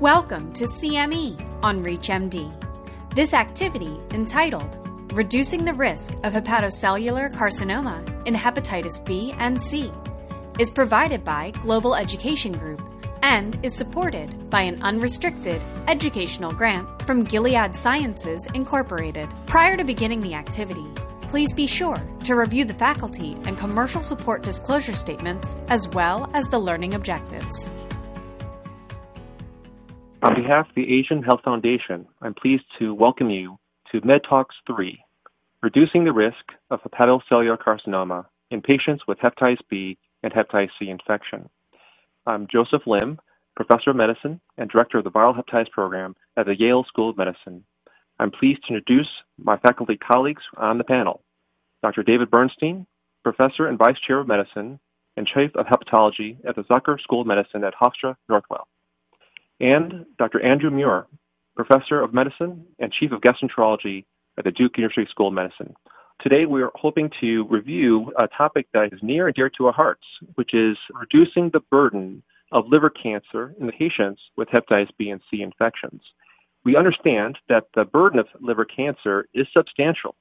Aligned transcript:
Welcome 0.00 0.52
to 0.54 0.64
CME 0.64 1.62
on 1.62 1.84
ReachMD. 1.84 2.52
This 3.14 3.32
activity, 3.32 4.00
entitled 4.10 4.76
Reducing 5.12 5.64
the 5.64 5.72
Risk 5.72 6.14
of 6.24 6.32
Hepatocellular 6.32 7.32
Carcinoma 7.32 8.26
in 8.26 8.34
Hepatitis 8.34 9.06
B 9.06 9.32
and 9.38 9.62
C, 9.62 9.92
is 10.58 10.68
provided 10.68 11.22
by 11.22 11.52
Global 11.60 11.94
Education 11.94 12.50
Group 12.50 12.82
and 13.22 13.56
is 13.64 13.72
supported 13.72 14.50
by 14.50 14.62
an 14.62 14.82
unrestricted 14.82 15.62
educational 15.86 16.50
grant 16.50 16.88
from 17.02 17.22
Gilead 17.22 17.76
Sciences 17.76 18.48
Incorporated. 18.52 19.28
Prior 19.46 19.76
to 19.76 19.84
beginning 19.84 20.22
the 20.22 20.34
activity, 20.34 20.86
please 21.28 21.52
be 21.54 21.68
sure 21.68 22.02
to 22.24 22.34
review 22.34 22.64
the 22.64 22.74
faculty 22.74 23.36
and 23.44 23.56
commercial 23.56 24.02
support 24.02 24.42
disclosure 24.42 24.96
statements 24.96 25.56
as 25.68 25.86
well 25.90 26.28
as 26.34 26.48
the 26.48 26.58
learning 26.58 26.94
objectives. 26.94 27.70
On 30.24 30.34
behalf 30.34 30.70
of 30.70 30.74
the 30.74 30.90
Asian 30.90 31.22
Health 31.22 31.42
Foundation, 31.44 32.08
I'm 32.22 32.32
pleased 32.32 32.64
to 32.78 32.94
welcome 32.94 33.28
you 33.28 33.58
to 33.92 34.00
MedTalks 34.00 34.56
3, 34.66 34.98
Reducing 35.62 36.04
the 36.04 36.14
Risk 36.14 36.46
of 36.70 36.80
Hepatocellular 36.80 37.58
Carcinoma 37.58 38.24
in 38.50 38.62
Patients 38.62 39.02
with 39.06 39.18
Hepatitis 39.18 39.58
B 39.68 39.98
and 40.22 40.32
Hepatitis 40.32 40.70
C 40.78 40.88
Infection. 40.88 41.50
I'm 42.26 42.46
Joseph 42.50 42.86
Lim, 42.86 43.18
Professor 43.54 43.90
of 43.90 43.96
Medicine 43.96 44.40
and 44.56 44.70
Director 44.70 44.96
of 44.96 45.04
the 45.04 45.10
Viral 45.10 45.38
Hepatitis 45.38 45.70
Program 45.72 46.16
at 46.38 46.46
the 46.46 46.58
Yale 46.58 46.86
School 46.88 47.10
of 47.10 47.18
Medicine. 47.18 47.62
I'm 48.18 48.30
pleased 48.30 48.62
to 48.66 48.74
introduce 48.74 49.10
my 49.36 49.58
faculty 49.58 49.98
colleagues 49.98 50.42
on 50.56 50.78
the 50.78 50.84
panel. 50.84 51.20
Dr. 51.82 52.02
David 52.02 52.30
Bernstein, 52.30 52.86
Professor 53.24 53.66
and 53.66 53.76
Vice 53.76 54.00
Chair 54.06 54.20
of 54.20 54.28
Medicine 54.28 54.80
and 55.18 55.26
Chief 55.26 55.54
of 55.54 55.66
Hepatology 55.66 56.38
at 56.48 56.56
the 56.56 56.62
Zucker 56.62 56.98
School 56.98 57.20
of 57.20 57.26
Medicine 57.26 57.62
at 57.62 57.74
Hofstra 57.74 58.16
Northwell 58.30 58.64
and 59.60 60.06
Dr. 60.18 60.44
Andrew 60.44 60.70
Muir, 60.70 61.06
Professor 61.56 62.02
of 62.02 62.12
Medicine 62.12 62.64
and 62.78 62.92
Chief 62.92 63.12
of 63.12 63.20
Gastroenterology 63.20 64.04
at 64.38 64.44
the 64.44 64.50
Duke 64.50 64.76
University 64.76 65.06
School 65.10 65.28
of 65.28 65.34
Medicine. 65.34 65.74
Today, 66.20 66.46
we 66.46 66.62
are 66.62 66.70
hoping 66.74 67.10
to 67.20 67.44
review 67.48 68.12
a 68.18 68.28
topic 68.28 68.66
that 68.72 68.92
is 68.92 69.00
near 69.02 69.26
and 69.26 69.34
dear 69.34 69.50
to 69.58 69.66
our 69.66 69.72
hearts, 69.72 70.04
which 70.36 70.54
is 70.54 70.76
reducing 70.92 71.50
the 71.52 71.60
burden 71.70 72.22
of 72.52 72.66
liver 72.68 72.90
cancer 72.90 73.54
in 73.60 73.70
patients 73.72 74.22
with 74.36 74.48
hepatitis 74.48 74.90
B 74.98 75.10
and 75.10 75.20
C 75.30 75.42
infections. 75.42 76.02
We 76.64 76.76
understand 76.76 77.38
that 77.48 77.64
the 77.74 77.84
burden 77.84 78.18
of 78.18 78.26
liver 78.40 78.64
cancer 78.64 79.26
is 79.34 79.46
substantial. 79.52 80.14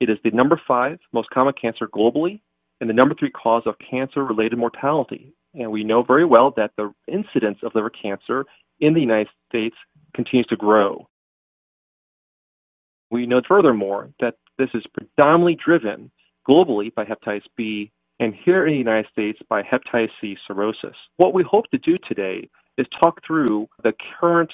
It 0.00 0.10
is 0.10 0.18
the 0.24 0.30
number 0.30 0.60
five 0.66 0.98
most 1.12 1.30
common 1.30 1.54
cancer 1.60 1.86
globally 1.86 2.40
and 2.80 2.90
the 2.90 2.94
number 2.94 3.14
three 3.14 3.30
cause 3.30 3.62
of 3.66 3.76
cancer 3.78 4.24
related 4.24 4.58
mortality. 4.58 5.32
And 5.54 5.70
we 5.70 5.84
know 5.84 6.02
very 6.02 6.24
well 6.24 6.52
that 6.56 6.72
the 6.76 6.92
incidence 7.06 7.58
of 7.62 7.74
liver 7.74 7.90
cancer 7.90 8.44
in 8.84 8.94
the 8.94 9.00
United 9.00 9.28
States 9.48 9.76
continues 10.14 10.46
to 10.46 10.56
grow. 10.56 11.08
We 13.10 13.26
know 13.26 13.40
furthermore 13.46 14.10
that 14.20 14.34
this 14.58 14.70
is 14.74 14.84
predominantly 14.92 15.56
driven 15.64 16.10
globally 16.48 16.94
by 16.94 17.04
hepatitis 17.04 17.46
B 17.56 17.90
and 18.20 18.34
here 18.44 18.66
in 18.66 18.72
the 18.72 18.78
United 18.78 19.06
States 19.10 19.38
by 19.48 19.62
hepatitis 19.62 20.10
C 20.20 20.36
cirrhosis. 20.46 20.96
What 21.16 21.34
we 21.34 21.42
hope 21.42 21.70
to 21.70 21.78
do 21.78 21.94
today 22.08 22.48
is 22.78 22.86
talk 23.00 23.20
through 23.26 23.68
the 23.82 23.92
current 24.20 24.52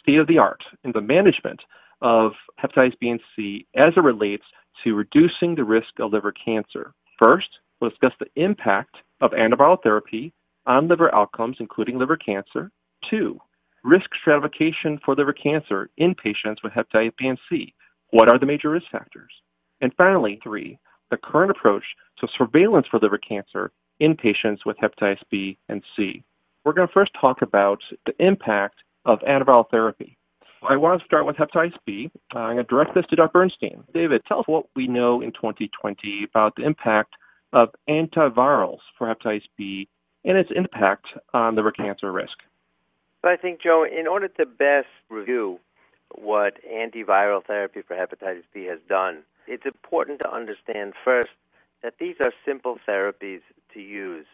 state 0.00 0.18
of 0.18 0.26
the 0.26 0.38
art 0.38 0.62
in 0.84 0.92
the 0.92 1.00
management 1.00 1.60
of 2.00 2.32
hepatitis 2.62 2.98
B 2.98 3.08
and 3.08 3.20
C 3.34 3.66
as 3.76 3.92
it 3.96 4.00
relates 4.00 4.44
to 4.84 4.94
reducing 4.94 5.54
the 5.54 5.64
risk 5.64 5.88
of 5.98 6.12
liver 6.12 6.32
cancer. 6.32 6.92
First, 7.22 7.48
we'll 7.80 7.90
discuss 7.90 8.12
the 8.20 8.42
impact 8.42 8.96
of 9.20 9.32
antiviral 9.32 9.82
therapy 9.82 10.32
on 10.66 10.88
liver 10.88 11.12
outcomes, 11.14 11.56
including 11.60 11.98
liver 11.98 12.16
cancer. 12.16 12.70
Two, 13.10 13.40
risk 13.84 14.10
stratification 14.20 14.98
for 15.04 15.14
liver 15.14 15.32
cancer 15.32 15.90
in 15.96 16.14
patients 16.14 16.62
with 16.62 16.72
hepatitis 16.72 17.12
B 17.18 17.28
and 17.28 17.38
C. 17.48 17.74
What 18.10 18.28
are 18.28 18.38
the 18.38 18.46
major 18.46 18.70
risk 18.70 18.86
factors? 18.90 19.32
And 19.80 19.92
finally, 19.96 20.40
three, 20.42 20.78
the 21.10 21.16
current 21.16 21.50
approach 21.50 21.84
to 22.18 22.28
surveillance 22.36 22.86
for 22.90 22.98
liver 23.00 23.18
cancer 23.18 23.70
in 24.00 24.16
patients 24.16 24.64
with 24.64 24.76
hepatitis 24.78 25.22
B 25.30 25.58
and 25.68 25.82
C. 25.96 26.22
We're 26.64 26.72
going 26.72 26.88
to 26.88 26.92
first 26.92 27.12
talk 27.20 27.42
about 27.42 27.78
the 28.06 28.14
impact 28.18 28.76
of 29.04 29.20
antiviral 29.20 29.70
therapy. 29.70 30.18
I 30.68 30.76
want 30.76 31.00
to 31.00 31.06
start 31.06 31.24
with 31.24 31.36
hepatitis 31.36 31.76
B. 31.86 32.10
Uh, 32.34 32.40
I'm 32.40 32.56
going 32.56 32.66
to 32.66 32.68
direct 32.68 32.94
this 32.94 33.06
to 33.10 33.16
Dr. 33.16 33.30
Bernstein. 33.32 33.84
David, 33.94 34.22
tell 34.26 34.40
us 34.40 34.48
what 34.48 34.66
we 34.74 34.88
know 34.88 35.20
in 35.20 35.30
2020 35.32 36.26
about 36.28 36.54
the 36.56 36.64
impact 36.64 37.14
of 37.52 37.70
antivirals 37.88 38.78
for 38.96 39.06
hepatitis 39.06 39.42
B 39.56 39.88
and 40.24 40.36
its 40.36 40.50
impact 40.54 41.06
on 41.32 41.54
liver 41.54 41.72
cancer 41.72 42.12
risk. 42.12 42.36
But 43.22 43.32
I 43.32 43.36
think, 43.36 43.60
Joe, 43.60 43.84
in 43.84 44.06
order 44.06 44.28
to 44.28 44.46
best 44.46 44.88
review 45.10 45.58
what 46.14 46.58
antiviral 46.64 47.44
therapy 47.44 47.82
for 47.82 47.96
hepatitis 47.96 48.44
B 48.54 48.64
has 48.64 48.78
done, 48.88 49.22
it's 49.46 49.66
important 49.66 50.20
to 50.20 50.32
understand 50.32 50.94
first 51.04 51.30
that 51.82 51.94
these 51.98 52.16
are 52.24 52.32
simple 52.44 52.78
therapies 52.88 53.40
to 53.74 53.80
use, 53.80 54.26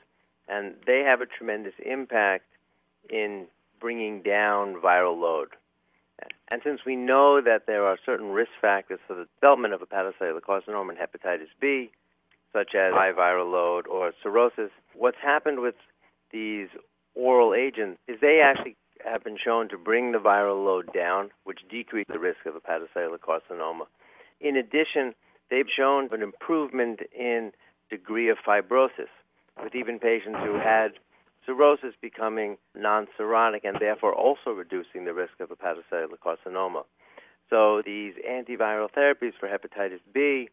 and 0.49 0.75
they 0.87 1.01
have 1.01 1.21
a 1.21 1.27
tremendous 1.27 1.75
impact 1.85 2.45
in 3.11 3.47
bringing 3.81 4.23
down 4.23 4.75
viral 4.75 5.19
load. 5.19 5.49
And 6.49 6.61
since 6.63 6.81
we 6.87 6.95
know 6.95 7.41
that 7.41 7.67
there 7.67 7.85
are 7.85 7.99
certain 8.05 8.29
risk 8.29 8.53
factors 8.61 9.01
for 9.07 9.15
the 9.15 9.27
development 9.41 9.75
of 9.75 9.81
hepatocellular 9.81 10.41
carcinoma 10.41 10.91
and 10.91 10.99
hepatitis 10.99 11.49
B, 11.61 11.91
such 12.53 12.75
as 12.75 12.93
high 12.93 13.13
viral 13.13 13.51
load 13.51 13.87
or 13.87 14.13
cirrhosis, 14.23 14.71
what's 14.95 15.17
happened 15.21 15.61
with 15.61 15.75
these 16.31 16.69
oral 17.15 17.55
agents 17.55 18.01
is 18.09 18.19
they 18.21 18.41
actually 18.43 18.77
have 19.05 19.23
been 19.23 19.39
shown 19.43 19.69
to 19.69 19.79
bring 19.79 20.13
the 20.13 20.19
viral 20.19 20.65
load 20.65 20.93
down, 20.93 21.31
which 21.45 21.61
decrease 21.71 22.07
the 22.09 22.19
risk 22.19 22.47
of 22.47 22.55
hepatocellular 22.55 23.19
carcinoma. 23.19 23.87
In 24.41 24.57
addition, 24.57 25.15
they've 25.51 25.69
shown 25.75 26.09
an 26.13 26.23
improvement 26.23 27.01
in 27.17 27.53
degree 27.91 28.29
of 28.29 28.39
fibrosis, 28.47 29.13
with 29.63 29.75
even 29.75 29.99
patients 29.99 30.39
who 30.43 30.55
had 30.55 30.93
cirrhosis 31.47 31.95
becoming 32.01 32.57
non-cirrhotic 32.75 33.61
and 33.65 33.77
therefore 33.79 34.15
also 34.15 34.51
reducing 34.51 35.05
the 35.05 35.13
risk 35.13 35.39
of 35.41 35.51
hepatocellular 35.51 36.19
carcinoma. 36.25 36.85
So 37.51 37.83
these 37.85 38.15
antiviral 38.29 38.89
therapies 38.91 39.33
for 39.39 39.49
hepatitis 39.49 40.01
B 40.13 40.49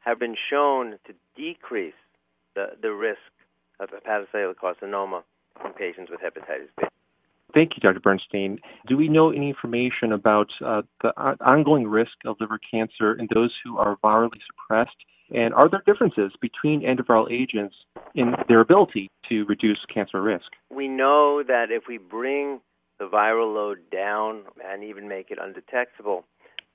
have 0.00 0.18
been 0.18 0.36
shown 0.50 0.98
to 1.06 1.14
decrease 1.36 1.94
the, 2.54 2.70
the 2.80 2.92
risk 2.92 3.20
of 3.78 3.90
hepatocellular 3.90 4.54
carcinoma 4.54 5.22
in 5.64 5.72
patients 5.72 6.10
with 6.10 6.20
hepatitis 6.20 6.68
B. 6.78 6.86
Thank 7.54 7.72
you, 7.76 7.80
Dr. 7.80 8.00
Bernstein. 8.00 8.58
Do 8.86 8.96
we 8.96 9.08
know 9.08 9.30
any 9.30 9.48
information 9.48 10.12
about 10.12 10.48
uh, 10.64 10.82
the 11.02 11.12
ongoing 11.40 11.86
risk 11.86 12.12
of 12.26 12.36
liver 12.40 12.58
cancer 12.58 13.14
in 13.14 13.28
those 13.32 13.54
who 13.64 13.78
are 13.78 13.96
virally 14.04 14.40
suppressed? 14.46 14.96
And 15.34 15.54
are 15.54 15.68
there 15.68 15.82
differences 15.86 16.32
between 16.40 16.82
antiviral 16.82 17.30
agents 17.30 17.74
in 18.14 18.34
their 18.48 18.60
ability 18.60 19.10
to 19.28 19.44
reduce 19.46 19.78
cancer 19.92 20.20
risk? 20.20 20.46
We 20.70 20.86
know 20.86 21.42
that 21.46 21.70
if 21.70 21.84
we 21.88 21.98
bring 21.98 22.60
the 22.98 23.06
viral 23.06 23.54
load 23.54 23.78
down 23.90 24.42
and 24.64 24.84
even 24.84 25.08
make 25.08 25.30
it 25.30 25.38
undetectable, 25.40 26.24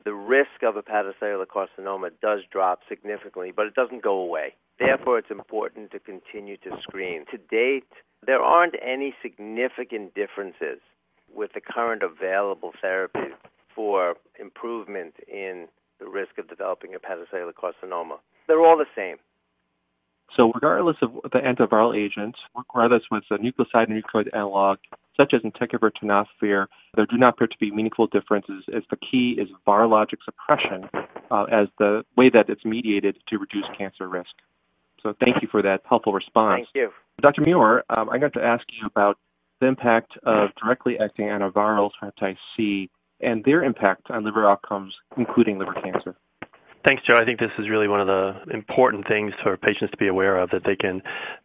the 0.03 0.13
risk 0.13 0.63
of 0.63 0.75
hepatocellular 0.75 1.45
carcinoma 1.45 2.09
does 2.21 2.39
drop 2.51 2.79
significantly, 2.89 3.51
but 3.55 3.67
it 3.67 3.75
doesn't 3.75 4.03
go 4.03 4.17
away. 4.17 4.55
Therefore, 4.81 5.19
it's 5.19 5.29
important 5.29 5.91
to 5.91 5.99
continue 5.99 6.57
to 6.57 6.71
screen. 6.81 7.25
To 7.29 7.37
date, 7.37 7.85
there 8.25 8.41
aren't 8.41 8.73
any 8.81 9.13
significant 9.21 10.15
differences 10.15 10.79
with 11.31 11.51
the 11.53 11.61
current 11.61 12.01
available 12.01 12.71
therapies 12.83 13.35
for 13.75 14.15
improvement 14.39 15.13
in 15.27 15.67
the 15.99 16.07
risk 16.07 16.39
of 16.39 16.49
developing 16.49 16.93
hepatocellular 16.93 17.53
carcinoma. 17.53 18.17
They're 18.47 18.65
all 18.65 18.75
the 18.75 18.87
same. 18.95 19.17
So, 20.35 20.51
regardless 20.55 20.97
of 21.03 21.11
the 21.31 21.39
antiviral 21.39 21.95
agents, 21.95 22.39
regardless 22.57 23.03
with 23.11 23.23
the 23.29 23.35
nucleoside 23.37 23.91
and 23.91 24.03
nucleotide 24.03 24.33
analog, 24.33 24.79
such 25.15 25.33
as 25.35 25.41
entecavir 25.41 25.91
tenofovir, 26.01 26.65
there 26.95 27.05
do 27.05 27.17
not 27.17 27.33
appear 27.33 27.47
to 27.47 27.57
be 27.59 27.69
meaningful 27.69 28.07
differences. 28.07 28.63
As 28.75 28.81
the 28.89 28.97
key 28.97 29.37
is 29.37 29.49
virologic 29.67 30.17
suppression 30.25 30.89
uh, 31.29 31.43
as 31.51 31.67
the 31.77 32.03
way 32.17 32.29
that 32.29 32.49
it's 32.49 32.65
mediated 32.65 33.17
to 33.27 33.37
reduce 33.37 33.65
cancer 33.77 34.07
risk. 34.07 34.31
So 35.03 35.13
thank 35.19 35.41
you 35.41 35.47
for 35.49 35.61
that 35.61 35.81
helpful 35.87 36.13
response. 36.13 36.67
Thank 36.73 36.75
you. 36.75 36.91
Dr. 37.21 37.41
Muir, 37.41 37.83
um, 37.95 38.09
I 38.09 38.17
got 38.17 38.33
to 38.33 38.43
ask 38.43 38.63
you 38.71 38.85
about 38.85 39.17
the 39.59 39.67
impact 39.67 40.13
of 40.23 40.49
directly 40.61 40.97
acting 40.99 41.27
antivirals 41.27 41.91
for 41.99 42.11
hepatitis 42.11 42.37
C 42.57 42.89
and 43.19 43.43
their 43.43 43.63
impact 43.63 44.09
on 44.09 44.23
liver 44.23 44.49
outcomes, 44.49 44.93
including 45.17 45.59
liver 45.59 45.73
cancer. 45.73 46.15
Thanks, 46.87 47.03
Joe. 47.05 47.15
I 47.15 47.25
think 47.25 47.39
this 47.39 47.53
is 47.59 47.69
really 47.69 47.87
one 47.87 48.01
of 48.01 48.07
the 48.07 48.53
important 48.53 49.07
things 49.07 49.33
for 49.43 49.55
patients 49.55 49.91
to 49.91 49.97
be 49.97 50.07
aware 50.07 50.37
of 50.37 50.49
that 50.49 50.63
they 50.65 50.75
can, 50.75 51.01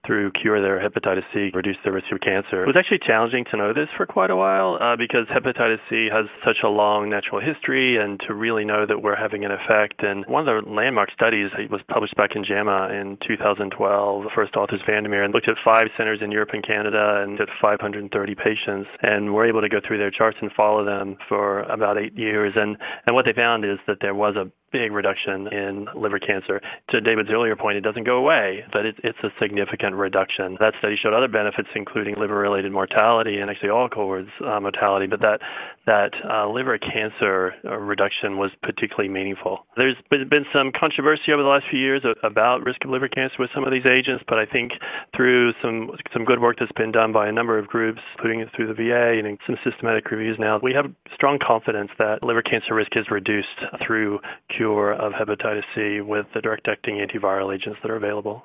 through 0.07 0.33
cure 0.33 0.63
their 0.63 0.81
hepatitis 0.81 1.29
C, 1.35 1.51
reduce 1.53 1.77
their 1.85 1.93
risk 1.93 2.07
of 2.11 2.21
cancer. 2.21 2.65
It 2.65 2.67
was 2.67 2.77
actually 2.79 3.01
challenging 3.07 3.45
to 3.51 3.57
know 3.57 3.75
this 3.75 3.89
for 3.97 4.07
quite 4.07 4.31
a 4.31 4.37
while 4.37 4.79
uh, 4.81 4.97
because 4.97 5.29
hepatitis 5.29 5.79
C 5.91 6.09
has 6.11 6.25
such 6.45 6.65
a 6.65 6.69
long 6.69 7.11
natural 7.11 7.41
history 7.41 7.99
and 8.01 8.19
to 8.27 8.35
really 8.35 8.65
know 8.65 8.87
that 8.87 9.03
we're 9.03 9.17
having 9.17 9.45
an 9.45 9.53
effect. 9.53 10.03
And 10.03 10.25
one 10.27 10.49
of 10.49 10.65
the 10.65 10.71
landmark 10.71 11.11
studies 11.13 11.51
was 11.69 11.83
published 11.89 12.17
back 12.17 12.31
in 12.35 12.43
JAMA 12.43 12.89
in 12.97 13.19
2012. 13.29 14.25
First 14.35 14.57
authors 14.57 14.81
van 14.87 15.03
der 15.03 15.11
Meer 15.11 15.25
and 15.25 15.35
looked 15.35 15.49
at 15.49 15.57
five 15.63 15.93
centers 15.99 16.21
in 16.23 16.33
Europe 16.33 16.51
and 16.55 16.67
Canada 16.67 17.21
and 17.23 17.37
did 17.37 17.51
530 17.61 18.09
patients 18.35 18.89
and 19.03 19.35
were 19.35 19.47
able 19.47 19.61
to 19.61 19.69
go 19.69 19.81
through 19.87 19.99
their 19.99 20.11
charts 20.11 20.39
and 20.41 20.51
follow 20.57 20.85
them 20.85 21.19
for 21.29 21.61
about 21.65 21.99
eight 21.99 22.17
years. 22.17 22.55
And, 22.57 22.79
and 23.07 23.15
what 23.15 23.27
they 23.27 23.35
found 23.35 23.67
is 23.67 23.79
that 23.87 23.99
there 24.01 24.15
was 24.15 24.35
a 24.37 24.51
big 24.73 24.93
reduction 24.93 25.47
in 25.49 25.87
liver 25.95 26.19
cancer. 26.19 26.61
To 26.91 27.01
David's 27.01 27.31
earlier 27.31 27.57
point, 27.57 27.77
it 27.77 27.83
doesn't 27.83 28.05
go 28.05 28.17
away, 28.17 28.65
but 28.73 28.87
it, 28.87 28.97
it's 29.05 29.19
a 29.23 29.29
significant 29.41 29.95
reduction. 29.95 30.57
That 30.61 30.75
study 30.79 30.97
showed 31.01 31.15
other 31.15 31.29
benefits, 31.29 31.69
including 31.75 32.17
liver-related 32.19 32.73
mortality 32.73 33.39
and 33.39 33.51
actually 33.51 33.71
all 33.71 33.89
cause 33.89 34.27
uh, 34.45 34.61
mortality, 34.61 35.07
but 35.07 35.21
that 35.21 35.41
that 35.87 36.11
uh, 36.29 36.49
liver 36.51 36.79
cancer 36.79 37.55
uh, 37.65 37.77
reduction 37.77 38.39
was 38.39 38.51
particularly 38.61 39.09
meaningful. 39.09 39.65
There's 39.77 39.97
been 40.11 40.45
some 40.53 40.73
controversy 40.75 41.31
over 41.33 41.43
the 41.43 41.49
last 41.49 41.67
few 41.71 41.79
years 41.79 42.03
about 42.25 42.65
risk 42.65 42.85
of 42.85 42.91
liver 42.91 43.09
cancer 43.09 43.37
with 43.39 43.51
some 43.55 43.65
of 43.65 43.71
these 43.71 43.87
agents, 43.87 44.25
but 44.29 44.39
I 44.39 44.47
think 44.47 44.73
through 45.15 45.53
some 45.63 45.91
some 46.13 46.25
good 46.25 46.41
work 46.41 46.57
that's 46.59 46.73
been 46.73 46.91
done 46.91 47.13
by 47.13 47.29
a 47.29 47.33
number 47.33 47.59
of 47.59 47.69
groups, 47.69 48.01
including 48.17 48.45
through 48.55 48.67
the 48.67 48.75
VA 48.75 49.23
and 49.23 49.39
some 49.47 49.57
systematic 49.63 50.11
reviews 50.11 50.37
now, 50.39 50.59
we 50.63 50.73
have 50.75 50.91
strong 51.15 51.39
confidence 51.39 51.91
that 51.99 52.25
liver 52.25 52.43
cancer 52.43 52.75
risk 52.75 52.97
is 52.97 53.07
reduced 53.11 53.61
through 53.87 54.19
cure 54.57 54.93
of 54.93 55.13
hepatitis 55.13 55.63
C 55.75 56.01
with 56.01 56.27
the 56.35 56.41
direct 56.41 56.69
acting 56.69 56.97
antiviral 56.97 57.55
agents 57.55 57.79
that 57.83 57.91
are 57.91 57.97
available. 57.97 58.45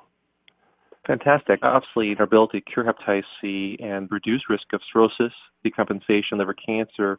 Fantastic. 1.06 1.60
Obviously, 1.62 2.14
our 2.18 2.24
ability 2.24 2.60
to 2.60 2.72
cure 2.72 2.84
hepatitis 2.84 3.24
C 3.40 3.76
and 3.82 4.08
reduce 4.10 4.42
risk 4.48 4.64
of 4.72 4.80
cirrhosis, 4.92 5.32
decompensation, 5.66 6.38
liver 6.38 6.54
cancer, 6.54 7.18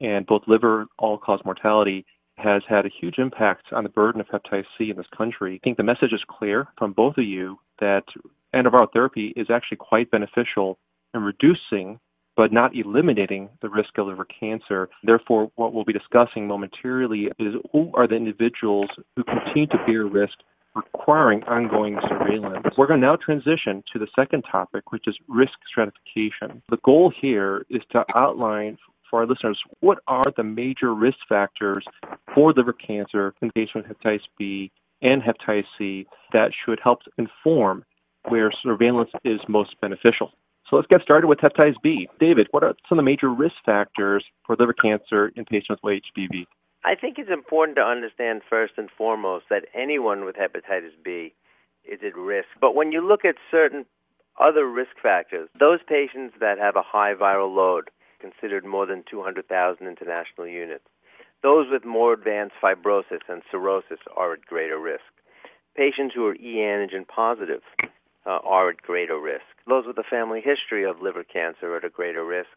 and 0.00 0.26
both 0.26 0.42
liver 0.46 0.86
all 0.98 1.18
cause 1.18 1.40
mortality 1.44 2.04
has 2.36 2.62
had 2.68 2.84
a 2.84 2.90
huge 3.00 3.18
impact 3.18 3.66
on 3.72 3.84
the 3.84 3.88
burden 3.90 4.20
of 4.20 4.26
hepatitis 4.28 4.64
C 4.76 4.90
in 4.90 4.96
this 4.96 5.06
country. 5.16 5.60
I 5.62 5.64
think 5.64 5.76
the 5.76 5.82
message 5.82 6.12
is 6.12 6.22
clear 6.28 6.68
from 6.78 6.92
both 6.92 7.16
of 7.18 7.24
you 7.24 7.58
that 7.80 8.04
antiviral 8.54 8.92
therapy 8.92 9.32
is 9.36 9.48
actually 9.50 9.78
quite 9.78 10.10
beneficial 10.10 10.78
in 11.12 11.22
reducing 11.22 11.98
but 12.36 12.52
not 12.52 12.74
eliminating 12.74 13.48
the 13.62 13.68
risk 13.68 13.96
of 13.98 14.06
liver 14.06 14.26
cancer. 14.26 14.88
Therefore, 15.02 15.50
what 15.56 15.72
we'll 15.72 15.84
be 15.84 15.92
discussing 15.92 16.46
momentarily 16.46 17.28
is 17.38 17.54
who 17.72 17.90
are 17.94 18.08
the 18.08 18.16
individuals 18.16 18.90
who 19.16 19.24
continue 19.24 19.66
to 19.68 19.78
bear 19.86 20.06
risk 20.06 20.34
requiring 20.74 21.42
ongoing 21.44 21.98
surveillance. 22.08 22.66
We're 22.76 22.88
going 22.88 23.00
to 23.00 23.06
now 23.06 23.16
transition 23.16 23.84
to 23.92 23.98
the 23.98 24.08
second 24.16 24.42
topic, 24.50 24.90
which 24.90 25.04
is 25.06 25.16
risk 25.28 25.52
stratification. 25.68 26.62
The 26.68 26.78
goal 26.84 27.12
here 27.20 27.64
is 27.70 27.82
to 27.92 28.04
outline 28.14 28.76
for 29.08 29.20
our 29.20 29.26
listeners 29.26 29.60
what 29.80 29.98
are 30.08 30.24
the 30.36 30.42
major 30.42 30.92
risk 30.94 31.18
factors 31.28 31.84
for 32.34 32.52
liver 32.52 32.72
cancer 32.72 33.34
in 33.40 33.50
patients 33.52 33.86
with 33.88 33.98
hepatitis 33.98 34.22
B 34.36 34.72
and 35.02 35.22
hepatitis 35.22 35.64
C 35.78 36.06
that 36.32 36.50
should 36.64 36.80
help 36.82 37.00
inform 37.18 37.84
where 38.28 38.50
surveillance 38.62 39.10
is 39.24 39.38
most 39.48 39.80
beneficial. 39.80 40.32
Let's 40.74 40.88
get 40.88 41.02
started 41.02 41.28
with 41.28 41.38
hepatitis 41.38 41.80
B. 41.84 42.08
David, 42.18 42.48
what 42.50 42.64
are 42.64 42.74
some 42.88 42.98
of 42.98 43.04
the 43.04 43.08
major 43.08 43.32
risk 43.32 43.54
factors 43.64 44.24
for 44.44 44.56
liver 44.58 44.72
cancer 44.72 45.30
in 45.36 45.44
patients 45.44 45.80
with 45.84 46.02
HBV? 46.02 46.46
I 46.84 46.96
think 46.96 47.16
it's 47.16 47.30
important 47.30 47.76
to 47.76 47.82
understand 47.82 48.42
first 48.50 48.72
and 48.76 48.90
foremost 48.98 49.44
that 49.50 49.66
anyone 49.72 50.24
with 50.24 50.34
hepatitis 50.34 50.90
B 51.04 51.32
is 51.84 52.00
at 52.04 52.16
risk. 52.16 52.48
But 52.60 52.74
when 52.74 52.90
you 52.90 53.06
look 53.06 53.24
at 53.24 53.36
certain 53.52 53.86
other 54.40 54.66
risk 54.68 54.98
factors, 55.00 55.48
those 55.60 55.78
patients 55.88 56.34
that 56.40 56.58
have 56.58 56.74
a 56.74 56.82
high 56.82 57.14
viral 57.14 57.54
load, 57.54 57.90
considered 58.20 58.64
more 58.64 58.84
than 58.84 59.04
200,000 59.08 59.86
international 59.86 60.48
units, 60.48 60.84
those 61.44 61.66
with 61.70 61.84
more 61.84 62.14
advanced 62.14 62.56
fibrosis 62.60 63.22
and 63.28 63.42
cirrhosis 63.48 64.00
are 64.16 64.32
at 64.32 64.44
greater 64.44 64.80
risk. 64.80 65.04
Patients 65.76 66.14
who 66.16 66.26
are 66.26 66.34
e 66.34 66.56
antigen 66.56 67.06
positive 67.06 67.60
uh, 68.26 68.38
are 68.44 68.70
at 68.70 68.82
greater 68.82 69.18
risk. 69.18 69.44
Those 69.66 69.86
with 69.86 69.98
a 69.98 70.02
family 70.02 70.40
history 70.40 70.84
of 70.84 71.02
liver 71.02 71.24
cancer 71.24 71.74
are 71.74 71.78
at 71.78 71.84
a 71.84 71.90
greater 71.90 72.24
risk. 72.24 72.50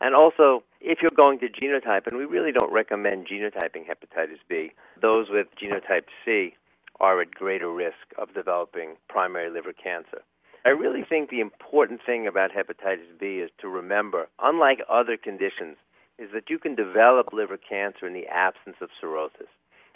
And 0.00 0.14
also, 0.14 0.62
if 0.80 0.98
you're 1.02 1.10
going 1.14 1.40
to 1.40 1.48
genotype, 1.48 2.06
and 2.06 2.16
we 2.16 2.24
really 2.24 2.52
don't 2.52 2.72
recommend 2.72 3.26
genotyping 3.26 3.84
hepatitis 3.88 4.38
B, 4.48 4.70
those 5.00 5.26
with 5.28 5.48
genotype 5.60 6.04
C 6.24 6.54
are 7.00 7.20
at 7.20 7.32
greater 7.32 7.72
risk 7.72 8.14
of 8.16 8.34
developing 8.34 8.96
primary 9.08 9.50
liver 9.50 9.72
cancer. 9.72 10.22
I 10.64 10.70
really 10.70 11.02
think 11.08 11.30
the 11.30 11.40
important 11.40 12.00
thing 12.04 12.26
about 12.26 12.50
hepatitis 12.52 13.18
B 13.18 13.38
is 13.38 13.50
to 13.60 13.68
remember, 13.68 14.28
unlike 14.40 14.80
other 14.88 15.16
conditions, 15.16 15.76
is 16.18 16.30
that 16.34 16.50
you 16.50 16.58
can 16.58 16.74
develop 16.74 17.32
liver 17.32 17.56
cancer 17.56 18.06
in 18.06 18.12
the 18.12 18.26
absence 18.26 18.76
of 18.80 18.90
cirrhosis. 19.00 19.48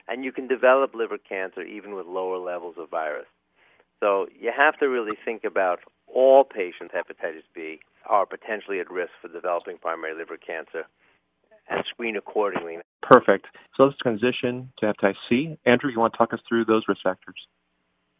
And 0.08 0.24
you 0.24 0.32
can 0.32 0.48
develop 0.48 0.94
liver 0.94 1.18
cancer 1.18 1.62
even 1.62 1.94
with 1.94 2.06
lower 2.06 2.38
levels 2.38 2.76
of 2.78 2.90
virus. 2.90 3.26
So 4.02 4.26
you 4.36 4.50
have 4.54 4.76
to 4.80 4.86
really 4.86 5.16
think 5.24 5.44
about 5.44 5.78
all 6.12 6.42
patients 6.42 6.92
with 6.92 7.06
hepatitis 7.06 7.46
B 7.54 7.78
are 8.10 8.26
potentially 8.26 8.80
at 8.80 8.90
risk 8.90 9.12
for 9.22 9.28
developing 9.28 9.78
primary 9.78 10.12
liver 10.12 10.36
cancer 10.36 10.88
and 11.70 11.84
screen 11.88 12.16
accordingly. 12.16 12.78
Perfect. 13.00 13.46
So 13.76 13.84
let's 13.84 13.96
transition 13.98 14.72
to 14.78 14.86
hepatitis 14.86 15.14
C. 15.28 15.56
Andrew, 15.66 15.88
you 15.92 16.00
want 16.00 16.14
to 16.14 16.18
talk 16.18 16.34
us 16.34 16.40
through 16.48 16.64
those 16.64 16.82
risk 16.88 17.02
factors? 17.04 17.36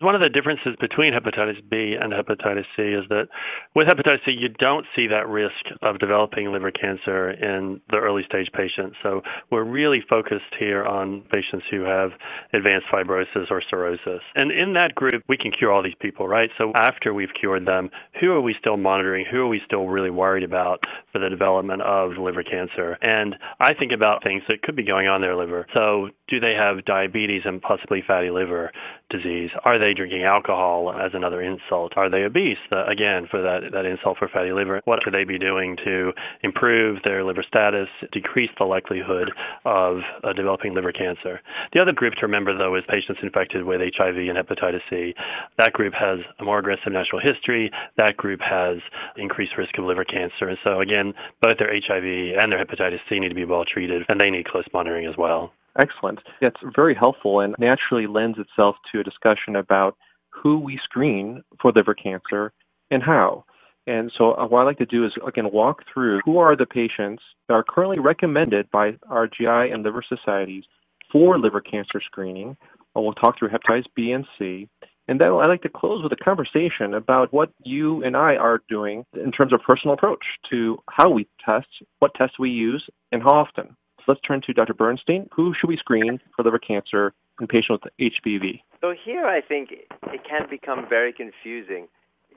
One 0.03 0.17
of 0.17 0.21
the 0.21 0.29
differences 0.29 0.75
between 0.81 1.15
hepatitis 1.15 1.63
B 1.71 1.95
and 1.95 2.13
hepatitis 2.13 2.67
C 2.75 2.83
is 2.83 3.05
that 3.09 3.29
with 3.77 3.87
hepatitis 3.87 4.25
C, 4.27 4.33
you 4.33 4.49
don't 4.49 4.85
see 4.97 5.07
that 5.07 5.29
risk 5.29 5.55
of 5.81 6.01
developing 6.01 6.51
liver 6.51 6.73
cancer 6.73 7.31
in 7.31 7.81
the 7.89 7.99
early 7.99 8.25
stage 8.27 8.49
patients. 8.53 8.97
So 9.01 9.23
we're 9.53 9.63
really 9.63 10.03
focused 10.11 10.59
here 10.59 10.85
on 10.85 11.23
patients 11.31 11.67
who 11.71 11.83
have 11.83 12.11
advanced 12.53 12.89
fibrosis 12.93 13.49
or 13.49 13.63
cirrhosis. 13.71 14.23
And 14.35 14.51
in 14.51 14.73
that 14.73 14.97
group, 14.97 15.23
we 15.29 15.37
can 15.37 15.53
cure 15.53 15.71
all 15.71 15.85
these 15.85 15.95
people, 16.01 16.27
right? 16.27 16.51
So 16.59 16.73
after 16.75 17.15
we've 17.15 17.33
cured 17.39 17.65
them, 17.65 17.89
who 18.21 18.33
are 18.33 18.41
we 18.41 18.57
still 18.59 18.77
monitoring? 18.77 19.25
Who 19.31 19.39
are 19.43 19.49
we 19.49 19.61
still 19.65 19.87
really 19.87 20.11
worried 20.11 20.43
about 20.43 20.81
for 21.13 21.21
the 21.21 21.29
development 21.29 21.83
of 21.83 22.19
liver 22.19 22.43
cancer? 22.43 22.99
And 23.03 23.37
I 23.61 23.73
think 23.75 23.93
about 23.93 24.25
things 24.25 24.43
that 24.49 24.63
could 24.63 24.75
be 24.75 24.85
going 24.85 25.07
on 25.07 25.23
in 25.23 25.23
their 25.23 25.37
liver. 25.37 25.65
So 25.75 26.09
do 26.27 26.41
they 26.41 26.55
have 26.59 26.85
diabetes 26.87 27.43
and 27.45 27.63
possibly 27.63 28.03
fatty 28.05 28.31
liver 28.31 28.73
disease? 29.13 29.51
Are 29.65 29.79
they 29.79 29.95
drinking 29.95 30.25
alcohol 30.25 30.93
as 30.93 31.13
another 31.15 31.43
insult? 31.43 31.93
Are 31.97 32.11
they 32.11 32.25
obese? 32.25 32.59
Again, 32.73 33.29
for 33.31 33.43
that, 33.43 33.71
that 33.73 33.85
insult 33.85 34.19
for 34.19 34.29
fatty 34.29 34.53
liver. 34.53 34.81
What 34.85 35.01
could 35.03 35.15
they 35.15 35.25
be 35.25 35.39
doing 35.39 35.77
to 35.85 36.13
improve 36.43 36.99
their 37.05 37.23
liver 37.23 37.45
status, 37.47 37.89
decrease 38.11 38.51
the 38.59 38.65
likelihood 38.65 39.31
of 39.65 39.99
uh, 40.25 40.33
developing 40.33 40.75
liver 40.75 40.93
cancer? 40.93 41.41
The 41.73 41.81
other 41.81 41.93
group 41.93 42.15
to 42.15 42.27
remember, 42.27 42.57
though, 42.57 42.75
is 42.75 42.83
patients 42.89 43.21
infected 43.23 43.65
with 43.65 43.81
HIV 43.81 44.17
and 44.17 44.39
hepatitis 44.39 44.81
C. 44.91 45.15
That 45.59 45.73
group 45.73 45.93
has 45.95 46.19
a 46.41 46.45
more 46.45 46.59
aggressive 46.59 46.93
natural 46.93 47.21
history. 47.21 47.71
That 47.97 48.17
group 48.17 48.41
has 48.41 48.79
increased 49.17 49.53
risk 49.59 49.79
of 49.79 49.85
liver 49.85 50.05
cancer. 50.05 50.49
And 50.49 50.59
so, 50.65 50.81
again, 50.81 51.13
both 51.41 51.59
their 51.59 51.71
HIV 51.71 52.41
and 52.41 52.51
their 52.51 52.65
hepatitis 52.65 53.01
C 53.09 53.21
need 53.21 53.29
to 53.29 53.35
be 53.35 53.45
well 53.45 53.65
treated, 53.65 54.03
and 54.09 54.21
they 54.21 54.31
need 54.31 54.47
close 54.47 54.65
monitoring 54.73 55.07
as 55.07 55.17
well. 55.17 55.53
Excellent. 55.81 56.21
That's 56.41 56.61
very 56.77 56.95
helpful 56.95 57.41
and 57.41 57.55
naturally 57.59 58.07
lends 58.07 58.39
itself 58.39 58.77
to 58.93 59.01
a 59.01 59.05
discussion 59.05 59.57
about 59.57 59.97
who 60.31 60.59
we 60.59 60.79
screen 60.85 61.43
for 61.61 61.73
liver 61.73 61.95
cancer 61.95 62.53
and 62.91 63.03
how. 63.03 63.45
And 63.87 64.13
so, 64.17 64.35
uh, 64.35 64.47
what 64.47 64.61
I'd 64.61 64.65
like 64.65 64.79
to 64.79 64.87
do 64.87 65.05
is 65.05 65.13
again 65.27 65.51
walk 65.51 65.83
through 65.93 66.21
who 66.25 66.39
are 66.39 66.55
the 66.55 66.67
patients 66.67 67.23
that 67.49 67.55
are 67.55 67.65
currently 67.65 68.01
recommended 68.01 68.71
by 68.71 68.97
our 69.09 69.27
GI 69.27 69.73
and 69.73 69.83
liver 69.83 70.05
societies 70.07 70.65
for 71.11 71.39
liver 71.39 71.61
cancer 71.61 72.01
screening. 72.05 72.57
And 72.95 73.05
we'll 73.05 73.15
talk 73.15 73.39
through 73.39 73.49
hepatitis 73.49 73.87
B 73.97 74.13
and 74.13 74.27
C. 74.39 74.69
And 75.09 75.21
then 75.21 75.33
I'd 75.33 75.47
like 75.47 75.63
to 75.63 75.69
close 75.69 76.03
with 76.03 76.13
a 76.13 76.25
conversation 76.25 76.95
about 76.95 77.33
what 77.33 77.51
you 77.65 78.05
and 78.05 78.17
I 78.17 78.37
are 78.37 78.61
doing 78.69 79.05
in 79.15 79.33
terms 79.33 79.53
of 79.53 79.61
personal 79.67 79.95
approach 79.95 80.25
to 80.51 80.79
how 80.89 81.11
we 81.11 81.27
test, 81.45 81.67
what 81.99 82.15
tests 82.15 82.39
we 82.39 82.51
use, 82.51 82.85
and 83.11 83.23
how 83.23 83.31
often. 83.31 83.77
Let's 84.09 84.21
turn 84.21 84.43
to 84.47 84.53
Dr. 84.53 84.75
Bernstein. 84.75 85.29
Who 85.35 85.55
should 85.59 85.69
we 85.69 85.77
screen 85.77 86.21
for 86.35 86.43
liver 86.43 86.59
cancer 86.59 87.13
in 87.41 87.47
patients 87.47 87.83
with 87.85 87.93
HBV? 88.01 88.63
So 88.81 88.95
here 89.05 89.27
I 89.27 89.41
think 89.41 89.71
it 89.71 90.21
can 90.29 90.49
become 90.51 90.87
very 90.89 91.13
confusing 91.13 91.89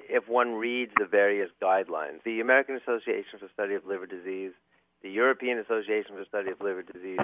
if 0.07 0.27
one 0.29 0.53
reads 0.53 0.91
the 0.99 1.05
various 1.05 1.49
guidelines. 1.61 2.23
The 2.23 2.39
American 2.39 2.75
Association 2.75 3.39
for 3.39 3.49
Study 3.53 3.73
of 3.73 3.85
Liver 3.85 4.05
Disease, 4.05 4.51
the 5.01 5.09
European 5.09 5.57
Association 5.59 6.15
for 6.15 6.25
Study 6.25 6.51
of 6.51 6.61
Liver 6.61 6.83
Disease, 6.83 7.19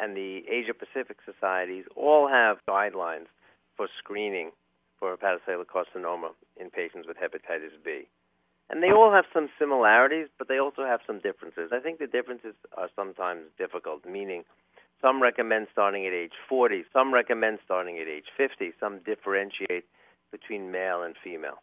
and 0.00 0.16
the 0.16 0.42
Asia 0.48 0.74
Pacific 0.74 1.18
societies 1.24 1.84
all 1.96 2.28
have 2.28 2.58
guidelines 2.68 3.26
for 3.76 3.88
screening 3.98 4.50
for 4.98 5.16
hepatocellular 5.16 5.64
carcinoma 5.64 6.30
in 6.56 6.70
patients 6.70 7.06
with 7.06 7.16
hepatitis 7.16 7.74
B. 7.84 8.08
And 8.70 8.82
they 8.82 8.90
all 8.90 9.12
have 9.12 9.24
some 9.32 9.48
similarities, 9.58 10.28
but 10.36 10.48
they 10.48 10.58
also 10.58 10.84
have 10.84 11.00
some 11.06 11.20
differences. 11.20 11.70
I 11.72 11.80
think 11.80 11.98
the 11.98 12.06
differences 12.06 12.54
are 12.76 12.88
sometimes 12.94 13.44
difficult, 13.58 14.04
meaning 14.04 14.44
Some 15.00 15.22
recommend 15.22 15.68
starting 15.70 16.06
at 16.06 16.12
age 16.12 16.32
40. 16.48 16.84
Some 16.92 17.14
recommend 17.14 17.60
starting 17.64 17.98
at 17.98 18.08
age 18.08 18.26
50. 18.36 18.72
Some 18.80 18.98
differentiate 19.06 19.84
between 20.32 20.72
male 20.72 21.02
and 21.02 21.14
female. 21.22 21.62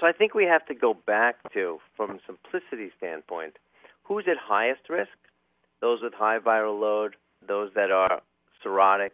So 0.00 0.06
I 0.06 0.12
think 0.12 0.34
we 0.34 0.44
have 0.44 0.66
to 0.66 0.74
go 0.74 0.92
back 0.94 1.36
to, 1.52 1.78
from 1.96 2.18
simplicity 2.26 2.90
standpoint, 2.98 3.54
who's 4.02 4.24
at 4.28 4.36
highest 4.36 4.88
risk? 4.88 5.16
Those 5.80 6.00
with 6.02 6.14
high 6.14 6.38
viral 6.38 6.80
load, 6.80 7.16
those 7.46 7.70
that 7.74 7.90
are 7.90 8.20
cirrhotic, 8.64 9.10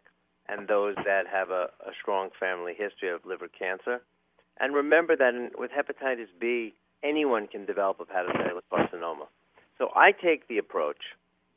and 0.49 0.67
those 0.67 0.95
that 1.05 1.27
have 1.31 1.51
a, 1.51 1.69
a 1.87 1.93
strong 2.01 2.31
family 2.41 2.75
history 2.77 3.11
of 3.11 3.25
liver 3.27 3.49
cancer. 3.49 4.01
And 4.59 4.75
remember 4.75 5.15
that 5.17 5.35
in, 5.35 5.51
with 5.57 5.71
hepatitis 5.71 6.29
B, 6.41 6.75
anyone 7.03 7.47
can 7.47 7.65
develop 7.65 8.01
a 8.01 8.05
hepatocellular 8.05 8.61
carcinoma. 8.73 9.27
So 9.79 9.91
I 9.95 10.13
take 10.13 10.49
the 10.49 10.59
approach 10.59 10.99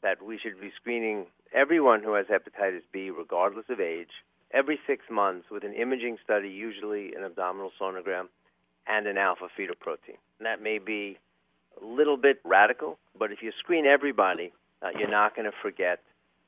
that 0.03 0.23
we 0.23 0.37
should 0.37 0.59
be 0.59 0.71
screening 0.75 1.25
everyone 1.53 2.03
who 2.03 2.13
has 2.13 2.25
hepatitis 2.27 2.81
B, 2.91 3.09
regardless 3.09 3.65
of 3.69 3.79
age, 3.79 4.09
every 4.53 4.79
six 4.87 5.05
months 5.09 5.47
with 5.51 5.63
an 5.63 5.73
imaging 5.73 6.17
study, 6.23 6.49
usually 6.49 7.13
an 7.13 7.23
abdominal 7.23 7.71
sonogram, 7.79 8.27
and 8.87 9.07
an 9.07 9.17
alpha 9.17 9.47
fetoprotein. 9.57 10.17
And 10.39 10.45
that 10.45 10.61
may 10.61 10.79
be 10.79 11.17
a 11.81 11.85
little 11.85 12.17
bit 12.17 12.39
radical, 12.43 12.97
but 13.17 13.31
if 13.31 13.41
you 13.41 13.51
screen 13.59 13.85
everybody, 13.85 14.51
uh, 14.81 14.89
you're 14.97 15.09
not 15.09 15.35
going 15.35 15.45
to 15.45 15.55
forget, 15.61 15.99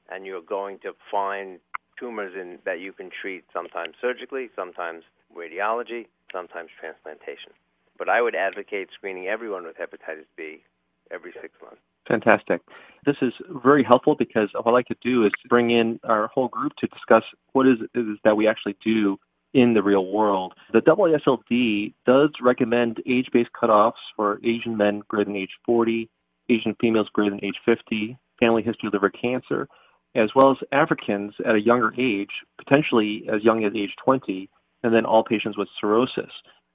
and 0.09 0.25
you're 0.25 0.41
going 0.41 0.79
to 0.79 0.93
find 1.11 1.59
tumors 1.99 2.33
in, 2.35 2.59
that 2.65 2.79
you 2.79 2.91
can 2.91 3.09
treat 3.09 3.43
sometimes 3.53 3.95
surgically, 4.01 4.49
sometimes 4.55 5.03
radiology, 5.35 6.07
sometimes 6.31 6.69
transplantation. 6.79 7.51
But 8.03 8.11
I 8.11 8.21
would 8.21 8.35
advocate 8.35 8.89
screening 8.93 9.27
everyone 9.27 9.63
with 9.63 9.77
hepatitis 9.77 10.25
B 10.35 10.61
every 11.09 11.31
six 11.41 11.53
months. 11.61 11.79
Fantastic. 12.05 12.59
This 13.05 13.15
is 13.21 13.31
very 13.63 13.81
helpful 13.81 14.13
because 14.13 14.49
what 14.53 14.67
I 14.67 14.71
like 14.71 14.87
to 14.87 14.95
do 15.01 15.25
is 15.25 15.31
bring 15.47 15.71
in 15.71 16.01
our 16.03 16.27
whole 16.27 16.49
group 16.49 16.73
to 16.79 16.87
discuss 16.87 17.23
what 17.53 17.65
is, 17.65 17.77
that 18.25 18.35
we 18.35 18.45
actually 18.45 18.75
do 18.83 19.17
in 19.53 19.73
the 19.73 19.81
real 19.81 20.07
world. 20.07 20.53
The 20.73 20.81
AASLD 20.81 21.93
does 22.05 22.31
recommend 22.41 23.01
age 23.07 23.27
based 23.31 23.51
cutoffs 23.53 24.03
for 24.17 24.41
Asian 24.43 24.75
men 24.75 25.03
greater 25.07 25.29
than 25.29 25.37
age 25.37 25.51
40, 25.65 26.09
Asian 26.49 26.75
females 26.81 27.07
greater 27.13 27.31
than 27.31 27.45
age 27.45 27.55
50, 27.65 28.17
family 28.37 28.63
history 28.63 28.87
of 28.87 28.93
liver 28.93 29.11
cancer, 29.11 29.69
as 30.13 30.29
well 30.35 30.51
as 30.51 30.57
Africans 30.73 31.35
at 31.45 31.55
a 31.55 31.61
younger 31.61 31.93
age, 31.97 32.31
potentially 32.57 33.23
as 33.33 33.45
young 33.45 33.63
as 33.63 33.71
age 33.73 33.91
20, 34.03 34.49
and 34.83 34.93
then 34.93 35.05
all 35.05 35.23
patients 35.23 35.57
with 35.57 35.69
cirrhosis. 35.79 36.31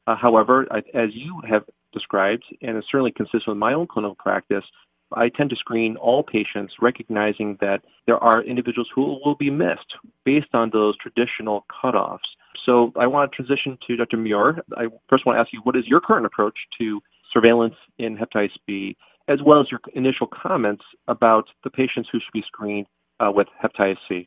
Uh, 0.09 0.17
however, 0.17 0.67
I, 0.71 0.79
as 0.95 1.11
you 1.13 1.43
have 1.47 1.65
described, 1.93 2.43
and 2.63 2.79
is 2.79 2.85
certainly 2.91 3.13
consistent 3.13 3.49
with 3.49 3.59
my 3.59 3.75
own 3.75 3.87
clinical 3.87 4.17
practice, 4.19 4.65
I 5.13 5.29
tend 5.29 5.51
to 5.51 5.57
screen 5.57 5.97
all 5.97 6.23
patients, 6.23 6.73
recognizing 6.81 7.59
that 7.61 7.83
there 8.07 8.17
are 8.17 8.43
individuals 8.43 8.89
who 8.95 9.21
will 9.23 9.35
be 9.35 9.51
missed 9.51 9.93
based 10.25 10.55
on 10.55 10.71
those 10.71 10.97
traditional 10.97 11.67
cutoffs. 11.69 12.29
So 12.65 12.91
I 12.99 13.07
want 13.07 13.31
to 13.31 13.37
transition 13.37 13.77
to 13.87 13.97
Dr. 13.97 14.17
Muir. 14.17 14.63
I 14.79 14.87
first 15.11 15.27
want 15.27 15.37
to 15.37 15.41
ask 15.41 15.53
you, 15.53 15.61
what 15.65 15.77
is 15.77 15.87
your 15.87 16.01
current 16.01 16.25
approach 16.25 16.57
to 16.79 17.01
surveillance 17.31 17.75
in 17.99 18.17
hepatitis 18.17 18.57
B, 18.67 18.97
as 19.29 19.41
well 19.45 19.61
as 19.61 19.67
your 19.71 19.81
initial 19.95 20.27
comments 20.27 20.85
about 21.09 21.45
the 21.65 21.71
patients 21.71 22.09
who 22.11 22.19
should 22.19 22.33
be 22.33 22.45
screened 22.47 22.87
uh, 23.21 23.31
with 23.31 23.49
hepatitis 23.63 23.99
C? 24.09 24.27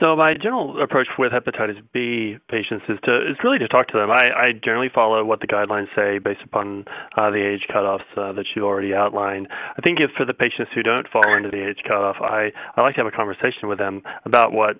So 0.00 0.14
my 0.14 0.34
general 0.34 0.80
approach 0.80 1.08
with 1.18 1.32
hepatitis 1.32 1.82
B 1.92 2.36
patients 2.48 2.84
is 2.88 2.98
to 3.02 3.16
is 3.30 3.36
really 3.42 3.58
to 3.58 3.66
talk 3.66 3.88
to 3.88 3.98
them. 3.98 4.12
I, 4.12 4.30
I 4.30 4.52
generally 4.52 4.90
follow 4.94 5.24
what 5.24 5.40
the 5.40 5.48
guidelines 5.48 5.88
say 5.96 6.18
based 6.18 6.42
upon 6.44 6.84
uh, 7.16 7.30
the 7.30 7.42
age 7.42 7.66
cutoffs 7.68 8.06
uh, 8.16 8.32
that 8.32 8.46
you 8.54 8.64
already 8.64 8.94
outlined. 8.94 9.48
I 9.50 9.80
think 9.82 9.98
if 9.98 10.10
for 10.16 10.24
the 10.24 10.34
patients 10.34 10.70
who 10.72 10.84
don't 10.84 11.08
fall 11.08 11.26
into 11.36 11.50
the 11.50 11.68
age 11.68 11.78
cutoff, 11.82 12.16
I 12.20 12.52
I 12.76 12.82
like 12.82 12.94
to 12.94 13.02
have 13.02 13.12
a 13.12 13.16
conversation 13.16 13.68
with 13.68 13.78
them 13.78 14.02
about 14.24 14.52
what 14.52 14.78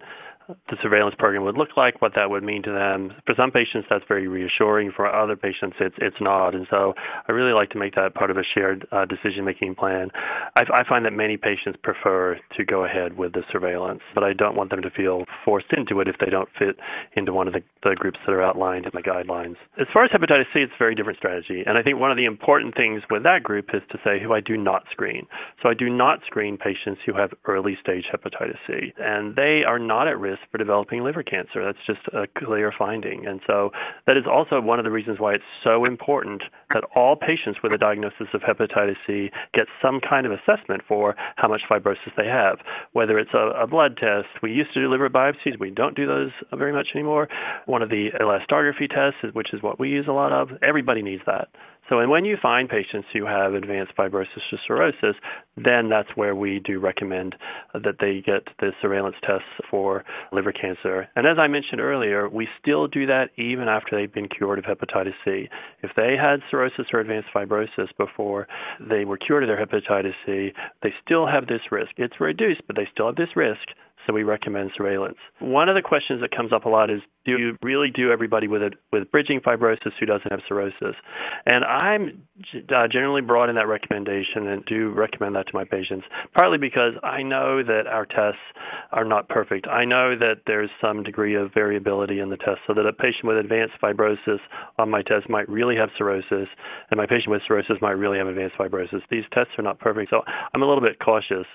the 0.49 0.77
surveillance 0.83 1.15
program 1.19 1.45
would 1.45 1.57
look 1.57 1.77
like, 1.77 2.01
what 2.01 2.13
that 2.15 2.31
would 2.31 2.43
mean 2.43 2.63
to 2.63 2.73
them. 2.73 3.13
For 3.27 3.35
some 3.37 3.51
patients, 3.51 3.87
that's 3.91 4.05
very 4.09 4.29
reassuring. 4.29 4.93
For 4.95 5.07
other 5.07 5.37
patients, 5.37 5.77
it's 5.81 5.95
it's 5.99 6.17
not. 6.21 6.55
And 6.55 6.67
so, 6.71 6.95
I 7.29 7.33
really 7.33 7.53
like 7.53 7.71
to 7.71 7.79
make 7.79 7.95
that 7.95 8.15
part 8.15 8.31
of 8.31 8.37
a 8.37 8.43
shared 8.55 8.87
uh, 8.93 9.05
decision-making 9.05 9.75
plan. 9.75 10.11
I, 10.57 10.63
I 10.73 10.89
find 10.89 11.05
that 11.05 11.13
many 11.13 11.37
patients 11.37 11.79
prefer 11.83 12.39
to 12.57 12.65
go 12.65 12.85
ahead 12.85 13.17
with 13.17 13.33
the 13.33 13.43
surveillance, 13.53 14.01
but 14.15 14.25
I 14.25 14.33
don't 14.33 14.57
want 14.57 14.71
them 14.71 14.83
to 14.83 14.91
feel 14.91 15.25
forced 15.45 15.73
into 15.77 16.01
it 16.01 16.09
if 16.09 16.17
they 16.19 16.31
don't 16.31 16.49
fit 16.59 16.77
into 17.15 17.33
one 17.33 17.47
of 17.47 17.53
the, 17.53 17.63
the 17.83 17.95
groups 17.97 18.19
that 18.27 18.33
are 18.33 18.43
outlined 18.43 18.87
in 18.87 18.93
the 18.95 19.03
guidelines. 19.03 19.57
As 19.79 19.87
far 19.93 20.05
as 20.05 20.11
hepatitis 20.11 20.47
C, 20.55 20.61
it's 20.61 20.73
a 20.73 20.79
very 20.79 20.95
different 20.95 21.19
strategy, 21.19 21.63
and 21.67 21.77
I 21.77 21.83
think 21.83 21.99
one 21.99 22.11
of 22.11 22.17
the 22.17 22.25
important 22.25 22.75
things 22.75 23.03
with 23.11 23.23
that 23.25 23.43
group 23.43 23.67
is 23.75 23.83
to 23.91 23.99
say 24.05 24.21
who 24.23 24.33
I 24.33 24.41
do 24.41 24.57
not 24.57 24.85
screen. 24.91 25.27
So 25.63 25.69
I 25.69 25.75
do 25.75 25.91
not 25.91 26.21
screen 26.27 26.57
patients 26.57 27.01
who 27.05 27.15
have 27.15 27.31
early-stage 27.47 28.07
hepatitis 28.13 28.59
C, 28.67 28.93
and 28.99 29.37
they 29.37 29.63
are 29.67 29.79
not 29.79 30.09
at 30.09 30.19
risk 30.19 30.38
risk 30.39 30.51
for 30.51 30.59
developing 30.59 31.03
liver 31.03 31.23
cancer. 31.23 31.65
That's 31.65 31.79
just 31.87 32.01
a 32.13 32.27
clear 32.39 32.73
finding. 32.77 33.27
And 33.27 33.41
so 33.47 33.71
that 34.07 34.17
is 34.17 34.25
also 34.31 34.61
one 34.61 34.79
of 34.79 34.85
the 34.85 34.91
reasons 34.91 35.19
why 35.19 35.35
it's 35.35 35.45
so 35.63 35.85
important 35.85 36.43
that 36.73 36.85
all 36.95 37.17
patients 37.17 37.61
with 37.63 37.73
a 37.73 37.79
diagnosis 37.79 38.29
of 38.35 38.41
hepatitis 38.41 38.97
C 39.07 39.31
get 39.55 39.67
some 39.83 40.01
kind 40.01 40.27
of 40.27 40.33
assessment 40.33 40.83
for 40.87 41.15
how 41.37 41.49
much 41.49 41.63
fibrosis 41.71 42.15
they 42.17 42.27
have, 42.27 42.59
whether 42.93 43.19
it's 43.19 43.35
a, 43.35 43.63
a 43.63 43.67
blood 43.67 43.97
test. 43.97 44.29
We 44.43 44.53
used 44.53 44.73
to 44.75 44.81
do 44.81 44.91
liver 44.91 45.09
biopsies. 45.09 45.59
We 45.59 45.71
don't 45.71 45.97
do 45.97 46.07
those 46.07 46.31
very 46.53 46.73
much 46.73 46.89
anymore. 46.95 47.29
One 47.67 47.83
of 47.83 47.91
the 47.91 48.09
elastography 48.21 48.89
tests, 48.89 49.35
which 49.35 49.53
is 49.53 49.63
what 49.63 49.79
we 49.79 49.89
use 49.89 50.07
a 50.09 50.13
lot 50.13 50.33
of, 50.33 50.51
everybody 50.63 51.03
needs 51.03 51.23
that. 51.27 51.49
So, 51.89 52.01
and 52.01 52.11
when 52.11 52.25
you 52.25 52.37
find 52.41 52.69
patients 52.69 53.09
who 53.13 53.25
have 53.25 53.55
advanced 53.55 53.93
fibrosis 53.97 54.27
or 54.53 54.59
cirrhosis, 54.67 55.17
then 55.57 55.89
that's 55.89 56.09
where 56.15 56.35
we 56.35 56.61
do 56.61 56.79
recommend 56.79 57.35
that 57.73 57.97
they 58.01 58.23
get 58.25 58.47
the 58.61 58.73
surveillance 58.83 59.17
tests 59.23 59.49
for 59.71 60.05
liver 60.33 60.53
cancer. 60.53 61.09
And 61.17 61.27
as 61.27 61.39
I 61.39 61.49
mentioned 61.49 61.81
earlier, 61.81 62.29
we 62.29 62.47
still 62.61 62.87
do 62.89 63.07
that 63.07 63.31
even 63.37 63.69
after 63.69 63.97
they've 63.97 64.13
been 64.13 64.29
cured 64.29 64.59
of 64.59 64.65
hepatitis 64.67 65.15
C. 65.25 65.49
If 65.83 65.91
they 65.97 66.15
had 66.21 66.41
cirrhosis 66.51 66.87
or 66.93 67.01
advanced 67.01 67.29
fibrosis 67.35 67.89
before 67.97 68.47
they 68.81 69.05
were 69.05 69.17
cured 69.17 69.43
of 69.43 69.49
their 69.49 69.65
hepatitis 69.65 70.15
C, 70.27 70.53
they 70.83 70.93
still 71.05 71.27
have 71.27 71.47
this 71.47 71.63
risk. 71.71 71.93
It's 71.97 72.21
reduced, 72.21 72.63
but 72.67 72.77
they 72.77 72.89
still 72.93 73.07
have 73.07 73.17
this 73.17 73.35
risk 73.35 73.67
so 74.09 74.15
we 74.15 74.23
recommend 74.23 74.71
surveillance. 74.75 75.19
One 75.39 75.69
of 75.69 75.75
the 75.75 75.83
questions 75.83 76.23
that 76.23 76.35
comes 76.35 76.53
up 76.53 76.65
a 76.65 76.69
lot 76.69 76.89
is 76.89 77.03
do 77.27 77.33
you 77.33 77.59
really 77.63 77.91
do 77.95 78.11
everybody 78.11 78.49
with 78.49 78.63
it 78.63 78.73
with 78.91 79.11
bridging 79.11 79.41
fibrosis 79.41 79.93
who 80.01 80.07
doesn't 80.07 80.31
have 80.31 80.41
cirrhosis? 80.49 80.97
And 81.45 81.63
I'm 81.63 82.23
uh, 82.55 82.89
generally 82.91 83.21
broad 83.21 83.51
in 83.51 83.57
that 83.57 83.69
recommendation 83.69 84.49
and 84.49 84.65
do 84.65 84.91
recommend 84.93 85.37
that 85.37 85.47
to 85.49 85.53
my 85.53 85.65
patients, 85.65 86.07
partly 86.35 86.57
because 86.57 86.95
I 87.03 87.23
know 87.23 87.63
that 87.63 87.87
our 87.87 88.07
tests 88.07 88.41
are 88.93 89.05
not 89.05 89.29
perfect. 89.29 89.67
I 89.69 89.85
know 89.85 90.17
that 90.19 90.43
there's 90.47 90.71
some 90.81 91.03
degree 91.03 91.35
of 91.35 91.53
variability 91.53 92.21
in 92.21 92.31
the 92.31 92.39
test, 92.39 92.61
so 92.67 92.73
that 92.73 92.87
a 92.87 92.93
patient 92.95 93.25
with 93.25 93.37
advanced 93.37 93.75
fibrosis 93.83 94.41
on 94.79 94.89
my 94.89 95.03
test 95.03 95.29
might 95.29 95.49
really 95.51 95.77
have 95.77 95.91
cirrhosis, 95.99 96.49
and 96.91 96.97
my 96.97 97.05
patient 97.05 97.29
with 97.29 97.43
cirrhosis 97.47 97.77
might 97.83 97.99
really 97.99 98.17
have 98.17 98.27
advanced 98.27 98.57
fibrosis. 98.57 99.03
These 99.11 99.25
tests 99.35 99.53
are 99.59 99.63
not 99.63 99.79
perfect, 99.79 100.09
so 100.09 100.23
I'm 100.55 100.63
a 100.63 100.67
little 100.67 100.83
bit 100.83 100.99
cautious. 100.99 101.47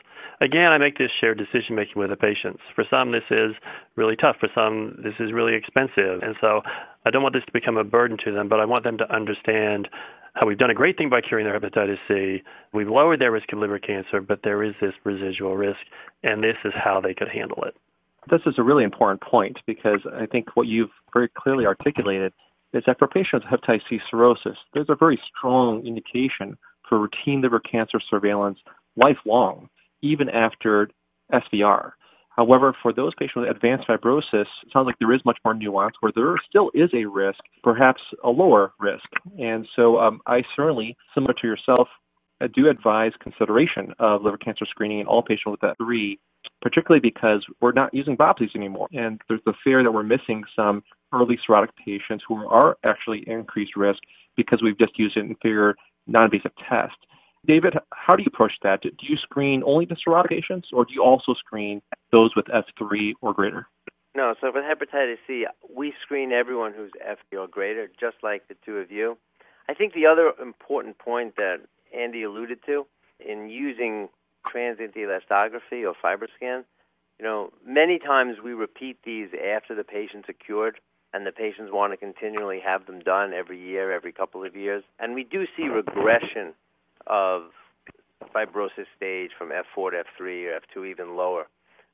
Again, 0.44 0.74
I 0.74 0.78
make 0.78 0.98
this 0.98 1.10
shared 1.22 1.38
decision 1.38 1.74
making 1.74 1.94
with 1.96 2.10
the 2.10 2.18
patients. 2.18 2.60
For 2.76 2.84
some, 2.90 3.14
this 3.14 3.24
is 3.32 3.56
really 3.96 4.18
tough. 4.18 4.36
For 4.42 4.50
some, 4.54 5.00
this 5.02 5.14
is 5.18 5.32
really 5.32 5.56
expensive. 5.56 6.22
And 6.22 6.36
so 6.42 6.62
I 7.08 7.12
don't 7.12 7.24
want 7.24 7.34
this 7.34 7.46
to 7.46 7.52
become 7.54 7.78
a 7.78 7.86
burden 7.86 8.18
to 8.26 8.34
them, 8.34 8.50
but 8.50 8.60
I 8.60 8.66
want 8.66 8.84
them 8.84 8.98
to 8.98 9.10
understand 9.10 9.88
how 10.34 10.46
we've 10.46 10.58
done 10.58 10.70
a 10.70 10.74
great 10.74 10.98
thing 10.98 11.10
by 11.10 11.22
curing 11.22 11.46
their 11.46 11.58
hepatitis 11.58 11.96
C. 12.10 12.44
We've 12.74 12.90
lowered 12.90 13.22
their 13.22 13.32
risk 13.32 13.54
of 13.54 13.60
liver 13.60 13.80
cancer, 13.80 14.20
but 14.20 14.42
there 14.44 14.64
is 14.64 14.74
this 14.82 14.92
residual 15.06 15.56
risk, 15.56 15.80
and 16.24 16.44
this 16.44 16.58
is 16.66 16.74
how 16.76 17.00
they 17.00 17.14
could 17.14 17.30
handle 17.30 17.64
it. 17.64 17.78
This 18.30 18.42
is 18.46 18.56
a 18.58 18.64
really 18.64 18.84
important 18.84 19.22
point 19.22 19.60
because 19.66 20.02
I 20.14 20.26
think 20.26 20.58
what 20.58 20.68
you've 20.68 20.92
very 21.14 21.30
clearly 21.38 21.66
articulated 21.66 22.34
is 22.74 22.84
that 22.86 23.00
for 23.00 23.08
patients 23.08 23.46
with 23.50 23.62
hepatitis 23.62 23.82
C 23.90 24.00
cirrhosis, 24.12 24.58
there's 24.74 24.90
a 24.90 24.96
very 24.96 25.22
strong 25.38 25.88
indication 25.88 26.58
for 26.90 27.00
routine 27.00 27.42
liver 27.42 27.62
cancer 27.62 28.02
surveillance 28.10 28.60
lifelong 28.98 29.70
even 30.04 30.30
after 30.30 30.90
SVR. 31.34 31.94
However, 32.36 32.76
for 32.82 32.92
those 32.92 33.14
patients 33.16 33.36
with 33.36 33.50
advanced 33.50 33.88
fibrosis, 33.88 34.24
it 34.34 34.72
sounds 34.72 34.88
like 34.88 34.96
there 35.00 35.14
is 35.14 35.22
much 35.24 35.38
more 35.46 35.54
nuance 35.54 35.96
where 36.00 36.12
there 36.16 36.36
still 36.50 36.72
is 36.74 36.90
a 36.94 37.06
risk, 37.06 37.40
perhaps 37.64 38.02
a 38.24 38.30
lower 38.30 38.74
risk. 38.80 39.06
And 39.40 39.68
so 39.76 40.00
um, 40.00 40.20
I 40.26 40.44
certainly, 40.56 40.98
similar 41.14 41.34
to 41.34 41.48
yourself, 41.48 41.88
I 42.42 42.48
do 42.48 42.70
advise 42.70 43.12
consideration 43.22 43.94
of 44.00 44.24
liver 44.24 44.38
cancer 44.38 44.66
screening 44.66 45.00
in 45.00 45.08
all 45.08 45.22
patients 45.22 45.52
with 45.52 45.62
that 45.62 45.78
three, 45.78 46.20
particularly 46.62 47.00
because 47.00 47.46
we're 47.62 47.72
not 47.72 47.94
using 47.94 48.18
biopsies 48.18 48.56
anymore. 48.56 48.88
And 48.94 49.22
there's 49.30 49.40
the 49.46 49.54
fear 49.64 49.84
that 49.84 49.92
we're 49.92 50.04
missing 50.04 50.44
some 50.56 50.84
early 51.14 51.40
cirrhotic 51.48 51.70
patients 51.86 52.24
who 52.28 52.48
are 52.48 52.78
actually 52.84 53.24
increased 53.28 53.78
risk 53.78 54.00
because 54.36 54.62
we've 54.64 54.78
just 54.80 54.98
used 54.98 55.16
an 55.18 55.28
inferior 55.28 55.76
non-invasive 56.08 56.52
test. 56.68 56.98
David, 57.46 57.74
how 57.92 58.16
do 58.16 58.24
you 58.24 58.32
approach 58.34 58.54
that? 58.64 58.82
Do 58.82 58.90
you 59.02 59.18
screen 59.18 59.64
only 59.66 59.86
the 59.86 59.96
cirrhotic 59.96 60.30
patients, 60.30 60.70
or 60.72 60.86
do 60.86 60.94
you 60.94 61.04
also 61.04 61.34
screen 61.34 61.82
those 62.12 62.32
with 62.36 62.46
F3 62.46 63.14
or 63.22 63.34
greater? 63.34 63.68
No, 64.16 64.36
so 64.40 64.52
with 64.54 64.64
hepatitis 64.64 65.18
C, 65.28 65.46
we 65.76 65.94
screen 66.02 66.32
everyone 66.32 66.74
who's 66.74 66.92
F3 67.06 67.40
or 67.40 67.48
greater, 67.48 67.88
just 68.00 68.18
like 68.24 68.48
the 68.48 68.56
two 68.66 68.78
of 68.78 68.92
you. 68.92 69.18
I 69.68 69.74
think 69.74 69.94
the 69.94 70.06
other 70.06 70.32
important 70.42 71.00
point 71.00 71.36
that 71.36 71.58
Andy 71.98 72.24
alluded 72.24 72.60
to 72.66 72.86
in 73.20 73.50
using 73.50 74.10
transient 74.50 74.96
elastography 74.96 75.84
or 75.84 75.94
FibroScan 76.04 76.64
You 77.20 77.26
know, 77.26 77.52
many 77.66 78.00
times 78.00 78.38
we 78.44 78.54
repeat 78.54 78.98
these 79.04 79.30
after 79.34 79.76
the 79.76 79.84
patients 79.84 80.30
are 80.30 80.34
cured, 80.34 80.80
and 81.14 81.26
the 81.26 81.32
patients 81.32 81.72
want 81.72 81.94
to 81.94 81.98
continually 81.98 82.60
have 82.60 82.86
them 82.86 83.00
done 83.00 83.34
every 83.34 83.60
year, 83.60 83.92
every 83.92 84.12
couple 84.12 84.44
of 84.44 84.56
years. 84.56 84.84
And 85.00 85.14
we 85.14 85.24
do 85.24 85.46
see 85.56 85.64
regression 85.64 86.54
of 87.08 87.44
fibrosis 88.34 88.88
stage 88.96 89.32
from 89.38 89.50
F4 89.50 89.92
to 89.92 90.04
F3 90.22 90.46
or 90.48 90.60
F2 90.60 90.90
even 90.90 91.16
lower. 91.16 91.48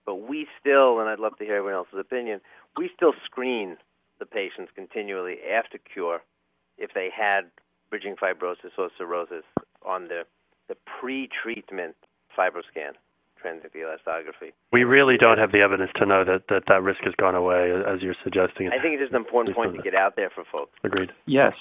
But 0.05 0.15
we 0.27 0.47
still, 0.59 0.99
and 0.99 1.09
I'd 1.09 1.19
love 1.19 1.37
to 1.37 1.45
hear 1.45 1.57
everyone 1.57 1.75
else's 1.75 1.99
opinion, 1.99 2.41
we 2.77 2.89
still 2.95 3.13
screen 3.25 3.77
the 4.19 4.25
patients 4.25 4.71
continually 4.75 5.37
after 5.51 5.77
cure 5.77 6.21
if 6.77 6.91
they 6.93 7.09
had 7.15 7.45
bridging 7.89 8.15
fibrosis 8.15 8.77
or 8.77 8.89
cirrhosis 8.97 9.45
on 9.85 10.07
the, 10.07 10.23
the 10.67 10.75
pre-treatment 10.99 11.95
FibroScan 12.37 12.93
transient 13.41 13.73
elastography. 13.73 14.51
We 14.71 14.83
really 14.83 15.15
don't 15.17 15.37
have 15.37 15.51
the 15.51 15.61
evidence 15.61 15.91
to 15.95 16.05
know 16.05 16.23
that, 16.25 16.43
that 16.49 16.63
that 16.67 16.83
risk 16.83 16.99
has 17.03 17.13
gone 17.15 17.35
away, 17.35 17.71
as 17.71 18.01
you're 18.01 18.15
suggesting. 18.23 18.67
I 18.67 18.81
think 18.81 18.99
it 18.99 19.03
is 19.03 19.09
an 19.09 19.15
important 19.15 19.55
point 19.55 19.75
to 19.75 19.81
get 19.81 19.95
out 19.95 20.15
there 20.15 20.29
for 20.29 20.43
folks. 20.51 20.71
Agreed. 20.83 21.11
Yes. 21.25 21.53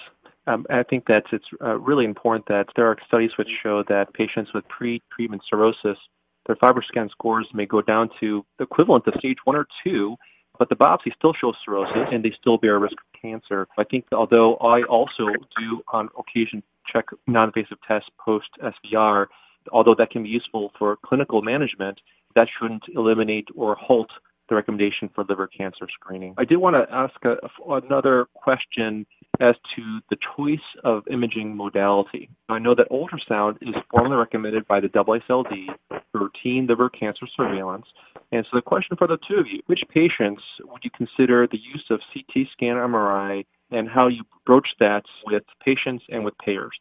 Um, 0.48 0.64
I 0.70 0.82
think 0.82 1.06
that 1.06 1.24
it's 1.30 1.44
uh, 1.62 1.78
really 1.78 2.06
important 2.06 2.46
that 2.46 2.66
there 2.74 2.86
are 2.86 2.96
studies 3.06 3.30
which 3.38 3.48
show 3.62 3.84
that 3.88 4.14
patients 4.14 4.50
with 4.54 4.66
pre-treatment 4.68 5.42
cirrhosis, 5.48 5.98
their 6.46 6.56
FibroScan 6.56 7.10
scores 7.10 7.46
may 7.52 7.66
go 7.66 7.82
down 7.82 8.08
to 8.20 8.44
the 8.56 8.64
equivalent 8.64 9.06
of 9.06 9.14
stage 9.18 9.36
one 9.44 9.56
or 9.56 9.66
two, 9.84 10.16
but 10.58 10.70
the 10.70 10.74
biopsy 10.74 11.14
still 11.14 11.34
shows 11.38 11.54
cirrhosis 11.64 12.08
and 12.10 12.24
they 12.24 12.32
still 12.40 12.56
bear 12.56 12.76
a 12.76 12.78
risk 12.78 12.94
of 12.94 13.20
cancer. 13.20 13.68
I 13.76 13.84
think 13.84 14.06
although 14.12 14.56
I 14.56 14.82
also 14.88 15.26
do 15.58 15.82
on 15.92 16.08
occasion 16.18 16.62
check 16.90 17.04
non-invasive 17.26 17.78
tests 17.86 18.08
post 18.18 18.48
SVR, 18.62 19.26
although 19.70 19.94
that 19.98 20.10
can 20.10 20.22
be 20.22 20.30
useful 20.30 20.72
for 20.78 20.96
clinical 21.04 21.42
management, 21.42 22.00
that 22.34 22.48
shouldn't 22.58 22.84
eliminate 22.94 23.48
or 23.54 23.74
halt 23.74 24.08
the 24.48 24.54
recommendation 24.54 25.10
for 25.14 25.24
liver 25.28 25.46
cancer 25.46 25.86
screening. 25.92 26.34
I 26.38 26.44
did 26.44 26.56
want 26.56 26.74
to 26.74 26.94
ask 26.94 27.14
a, 27.24 27.36
another 27.70 28.26
question 28.34 29.06
as 29.40 29.54
to 29.76 30.00
the 30.10 30.16
choice 30.36 30.58
of 30.84 31.06
imaging 31.08 31.56
modality. 31.56 32.28
I 32.48 32.58
know 32.58 32.74
that 32.74 32.90
ultrasound 32.90 33.56
is 33.60 33.74
formally 33.90 34.16
recommended 34.16 34.66
by 34.66 34.80
the 34.80 34.88
AASLD 34.88 35.68
for 35.88 36.20
routine 36.20 36.66
liver 36.66 36.88
cancer 36.88 37.26
surveillance. 37.36 37.86
And 38.32 38.44
so 38.50 38.56
the 38.56 38.62
question 38.62 38.96
for 38.96 39.06
the 39.06 39.18
two 39.28 39.36
of 39.36 39.46
you, 39.46 39.60
which 39.66 39.80
patients 39.88 40.42
would 40.64 40.82
you 40.82 40.90
consider 40.90 41.46
the 41.46 41.58
use 41.58 41.84
of 41.90 42.00
CT 42.12 42.48
scan 42.52 42.76
MRI 42.76 43.44
and 43.70 43.88
how 43.88 44.08
you 44.08 44.24
broach 44.44 44.68
that 44.80 45.02
with 45.26 45.44
patients 45.64 46.04
and 46.08 46.24
with 46.24 46.34
payers? 46.38 46.78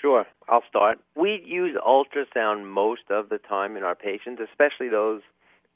Sure, 0.00 0.26
I'll 0.48 0.62
start. 0.68 0.98
We 1.16 1.42
use 1.44 1.76
ultrasound 1.86 2.66
most 2.66 3.10
of 3.10 3.30
the 3.30 3.38
time 3.38 3.76
in 3.76 3.82
our 3.82 3.94
patients, 3.94 4.40
especially 4.42 4.88
those 4.88 5.22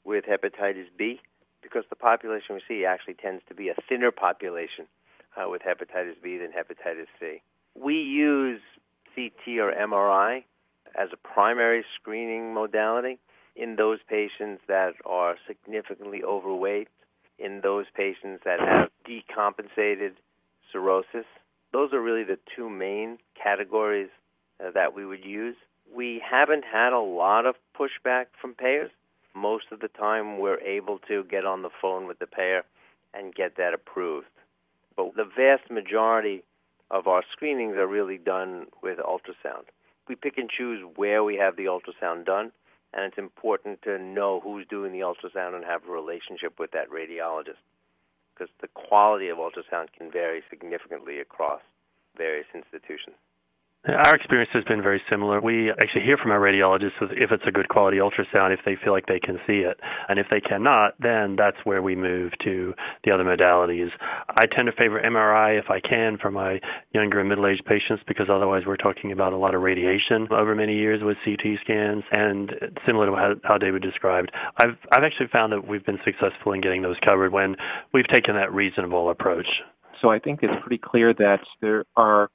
with 0.05 0.25
hepatitis 0.25 0.85
B, 0.97 1.19
because 1.61 1.83
the 1.89 1.95
population 1.95 2.55
we 2.55 2.61
see 2.67 2.85
actually 2.85 3.15
tends 3.15 3.43
to 3.49 3.55
be 3.55 3.69
a 3.69 3.75
thinner 3.89 4.11
population 4.11 4.87
uh, 5.37 5.49
with 5.49 5.61
hepatitis 5.61 6.21
B 6.21 6.37
than 6.37 6.51
hepatitis 6.51 7.07
C. 7.19 7.41
We 7.75 7.95
use 7.95 8.61
CT 9.15 9.59
or 9.59 9.73
MRI 9.73 10.43
as 10.99 11.09
a 11.13 11.17
primary 11.17 11.83
screening 11.99 12.53
modality 12.53 13.19
in 13.55 13.75
those 13.75 13.99
patients 14.07 14.61
that 14.67 14.93
are 15.05 15.35
significantly 15.47 16.23
overweight, 16.23 16.87
in 17.37 17.61
those 17.61 17.85
patients 17.95 18.43
that 18.45 18.59
have 18.59 18.89
decompensated 19.07 20.11
cirrhosis. 20.71 21.25
Those 21.73 21.93
are 21.93 22.01
really 22.01 22.23
the 22.23 22.39
two 22.55 22.69
main 22.69 23.17
categories 23.41 24.09
uh, 24.63 24.71
that 24.71 24.93
we 24.93 25.05
would 25.05 25.25
use. 25.25 25.55
We 25.93 26.21
haven't 26.29 26.63
had 26.71 26.93
a 26.93 26.99
lot 26.99 27.45
of 27.45 27.55
pushback 27.77 28.27
from 28.39 28.53
payers. 28.53 28.91
Most 29.33 29.65
of 29.71 29.79
the 29.79 29.87
time, 29.87 30.39
we're 30.39 30.59
able 30.59 30.99
to 31.07 31.23
get 31.23 31.45
on 31.45 31.61
the 31.61 31.69
phone 31.81 32.07
with 32.07 32.19
the 32.19 32.27
payer 32.27 32.63
and 33.13 33.33
get 33.33 33.57
that 33.57 33.73
approved. 33.73 34.27
But 34.95 35.15
the 35.15 35.25
vast 35.25 35.69
majority 35.69 36.43
of 36.89 37.07
our 37.07 37.23
screenings 37.31 37.77
are 37.77 37.87
really 37.87 38.17
done 38.17 38.67
with 38.83 38.99
ultrasound. 38.99 39.65
We 40.07 40.15
pick 40.15 40.37
and 40.37 40.49
choose 40.49 40.83
where 40.95 41.23
we 41.23 41.37
have 41.37 41.55
the 41.55 41.65
ultrasound 41.65 42.25
done, 42.25 42.51
and 42.93 43.05
it's 43.05 43.17
important 43.17 43.81
to 43.83 43.97
know 43.97 44.41
who's 44.41 44.67
doing 44.67 44.91
the 44.91 44.99
ultrasound 44.99 45.55
and 45.55 45.63
have 45.63 45.87
a 45.87 45.91
relationship 45.91 46.59
with 46.59 46.71
that 46.71 46.89
radiologist 46.89 47.61
because 48.33 48.51
the 48.61 48.67
quality 48.67 49.29
of 49.29 49.37
ultrasound 49.37 49.87
can 49.97 50.11
vary 50.11 50.41
significantly 50.49 51.19
across 51.19 51.61
various 52.17 52.47
institutions. 52.53 53.15
Our 53.87 54.15
experience 54.15 54.51
has 54.53 54.63
been 54.65 54.83
very 54.83 55.01
similar. 55.09 55.41
We 55.41 55.71
actually 55.71 56.03
hear 56.03 56.15
from 56.15 56.29
our 56.29 56.39
radiologists 56.39 57.01
if 57.01 57.31
it's 57.31 57.43
a 57.47 57.51
good 57.51 57.67
quality 57.67 57.97
ultrasound, 57.97 58.53
if 58.53 58.59
they 58.63 58.75
feel 58.83 58.93
like 58.93 59.07
they 59.07 59.19
can 59.19 59.39
see 59.47 59.65
it. 59.65 59.79
And 60.07 60.19
if 60.19 60.27
they 60.29 60.39
cannot, 60.39 60.93
then 60.99 61.35
that's 61.35 61.57
where 61.63 61.81
we 61.81 61.95
move 61.95 62.31
to 62.43 62.75
the 63.03 63.09
other 63.09 63.23
modalities. 63.23 63.89
I 64.29 64.45
tend 64.55 64.67
to 64.67 64.71
favor 64.73 65.01
MRI 65.03 65.57
if 65.57 65.71
I 65.71 65.79
can 65.79 66.19
for 66.21 66.29
my 66.29 66.61
younger 66.93 67.21
and 67.21 67.29
middle 67.29 67.47
aged 67.47 67.65
patients 67.65 68.03
because 68.07 68.27
otherwise 68.29 68.63
we're 68.67 68.77
talking 68.77 69.11
about 69.11 69.33
a 69.33 69.37
lot 69.37 69.55
of 69.55 69.61
radiation 69.61 70.27
over 70.29 70.53
many 70.53 70.75
years 70.75 71.01
with 71.01 71.17
CT 71.25 71.57
scans. 71.63 72.03
And 72.11 72.51
similar 72.85 73.07
to 73.07 73.15
how, 73.15 73.33
how 73.43 73.57
David 73.57 73.81
described, 73.81 74.31
I've, 74.57 74.77
I've 74.91 75.03
actually 75.03 75.29
found 75.33 75.53
that 75.53 75.67
we've 75.67 75.85
been 75.85 75.99
successful 76.05 76.53
in 76.53 76.61
getting 76.61 76.83
those 76.83 76.97
covered 77.03 77.33
when 77.33 77.55
we've 77.95 78.07
taken 78.13 78.35
that 78.35 78.53
reasonable 78.53 79.09
approach. 79.09 79.47
So 80.03 80.11
I 80.11 80.19
think 80.19 80.41
it's 80.43 80.53
pretty 80.61 80.79
clear 80.83 81.15
that 81.15 81.39
there 81.61 81.85
are 81.95 82.29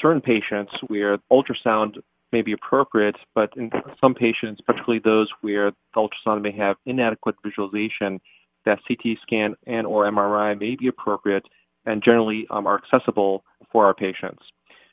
certain 0.00 0.20
patients 0.20 0.72
where 0.88 1.18
ultrasound 1.30 1.96
may 2.32 2.42
be 2.42 2.52
appropriate, 2.52 3.16
but 3.34 3.50
in 3.56 3.70
some 4.00 4.14
patients, 4.14 4.60
particularly 4.66 5.00
those 5.04 5.28
where 5.40 5.70
the 5.70 5.76
ultrasound 5.96 6.42
may 6.42 6.52
have 6.52 6.76
inadequate 6.84 7.36
visualization, 7.44 8.20
that 8.64 8.78
CT 8.88 9.18
scan 9.22 9.54
and 9.66 9.86
or 9.86 10.04
MRI 10.10 10.58
may 10.58 10.74
be 10.74 10.88
appropriate 10.88 11.44
and 11.86 12.02
generally 12.02 12.46
um, 12.50 12.66
are 12.66 12.80
accessible 12.82 13.44
for 13.70 13.86
our 13.86 13.94
patients. 13.94 14.42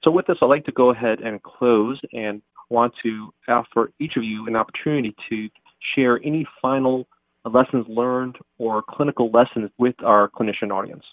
So 0.04 0.12
with 0.12 0.28
this, 0.28 0.38
I'd 0.42 0.48
like 0.48 0.66
to 0.66 0.72
go 0.72 0.92
ahead 0.92 1.22
and 1.22 1.42
close 1.42 2.00
and 2.14 2.42
want 2.70 2.94
to 3.04 3.34
offer 3.48 3.92
each 4.00 4.14
of 4.18 4.24
you 4.24 4.48
an 4.48 4.56
opportunity 4.56 5.16
to 5.30 5.50
share 5.96 6.20
any 6.24 6.46
final 6.62 7.08
lessons 7.46 7.86
learned 7.88 8.38
or 8.58 8.84
clinical 8.88 9.30
lessons 9.32 9.70
with 9.78 9.96
our 10.04 10.30
clinician 10.30 10.72
audience. 10.72 11.04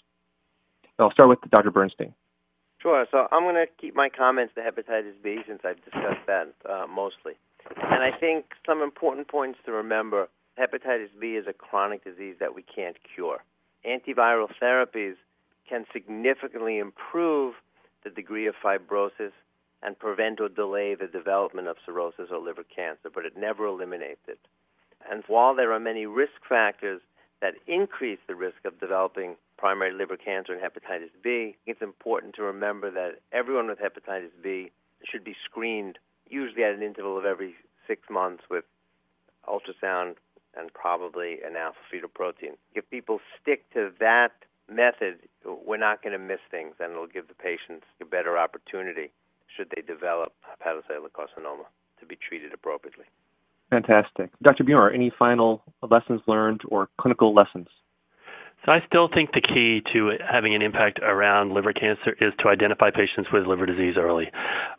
I'll 0.97 1.11
start 1.11 1.29
with 1.29 1.39
Dr. 1.51 1.71
Bernstein. 1.71 2.13
Sure. 2.81 3.05
So 3.11 3.27
I'm 3.31 3.43
going 3.43 3.55
to 3.55 3.67
keep 3.79 3.95
my 3.95 4.09
comments 4.09 4.53
to 4.55 4.61
hepatitis 4.61 5.21
B 5.21 5.39
since 5.47 5.61
I've 5.65 5.83
discussed 5.83 6.25
that 6.27 6.53
uh, 6.67 6.87
mostly. 6.87 7.33
And 7.75 8.01
I 8.01 8.17
think 8.17 8.45
some 8.65 8.81
important 8.81 9.27
points 9.27 9.59
to 9.65 9.71
remember 9.71 10.27
hepatitis 10.57 11.09
B 11.19 11.35
is 11.35 11.45
a 11.47 11.53
chronic 11.53 12.03
disease 12.03 12.35
that 12.39 12.55
we 12.55 12.63
can't 12.63 12.95
cure. 13.13 13.43
Antiviral 13.85 14.47
therapies 14.61 15.15
can 15.67 15.85
significantly 15.93 16.79
improve 16.79 17.55
the 18.03 18.09
degree 18.09 18.47
of 18.47 18.55
fibrosis 18.63 19.31
and 19.83 19.97
prevent 19.97 20.39
or 20.39 20.49
delay 20.49 20.95
the 20.95 21.07
development 21.07 21.67
of 21.67 21.77
cirrhosis 21.85 22.27
or 22.31 22.39
liver 22.39 22.63
cancer, 22.63 23.09
but 23.13 23.25
it 23.25 23.37
never 23.37 23.65
eliminates 23.65 24.21
it. 24.27 24.39
And 25.09 25.23
while 25.27 25.55
there 25.55 25.71
are 25.71 25.79
many 25.79 26.05
risk 26.05 26.43
factors 26.47 27.01
that 27.41 27.55
increase 27.67 28.19
the 28.27 28.35
risk 28.35 28.57
of 28.65 28.79
developing 28.79 29.35
primary 29.57 29.93
liver 29.93 30.17
cancer 30.17 30.53
and 30.53 30.61
hepatitis 30.61 31.11
B, 31.23 31.55
it's 31.65 31.81
important 31.81 32.35
to 32.35 32.43
remember 32.43 32.91
that 32.91 33.19
everyone 33.31 33.67
with 33.67 33.79
hepatitis 33.79 34.31
B 34.41 34.71
should 35.03 35.23
be 35.23 35.35
screened 35.45 35.97
usually 36.29 36.63
at 36.63 36.73
an 36.73 36.83
interval 36.83 37.17
of 37.17 37.25
every 37.25 37.55
six 37.87 38.03
months 38.09 38.43
with 38.49 38.65
ultrasound 39.47 40.15
and 40.57 40.73
probably 40.73 41.39
an 41.45 41.55
alpha 41.55 41.79
fetoprotein. 41.93 42.55
If 42.75 42.89
people 42.89 43.19
stick 43.41 43.71
to 43.73 43.91
that 43.99 44.31
method, 44.69 45.19
we're 45.45 45.77
not 45.77 46.03
going 46.03 46.13
to 46.13 46.19
miss 46.19 46.39
things, 46.51 46.75
and 46.79 46.91
it'll 46.91 47.07
give 47.07 47.27
the 47.27 47.33
patients 47.33 47.85
a 48.01 48.05
better 48.05 48.37
opportunity 48.37 49.11
should 49.47 49.71
they 49.75 49.81
develop 49.81 50.33
hepatocellular 50.45 51.09
carcinoma 51.11 51.65
to 51.99 52.05
be 52.05 52.15
treated 52.15 52.53
appropriately. 52.53 53.05
Fantastic. 53.69 54.31
Dr. 54.41 54.63
Muir, 54.63 54.91
any 54.91 55.11
final 55.17 55.63
lessons 55.87 56.21
learned 56.27 56.61
or 56.67 56.89
clinical 56.99 57.33
lessons? 57.33 57.67
So 58.65 58.73
I 58.73 58.85
still 58.87 59.07
think 59.07 59.31
the 59.31 59.41
key 59.41 59.81
to 59.93 60.17
having 60.19 60.53
an 60.53 60.61
impact 60.61 60.99
around 60.99 61.53
liver 61.53 61.71
cancer 61.71 62.13
is 62.19 62.33
to 62.39 62.49
identify 62.49 62.91
patients 62.91 63.29
with 63.31 63.47
liver 63.47 63.65
disease 63.65 63.95
early. 63.97 64.29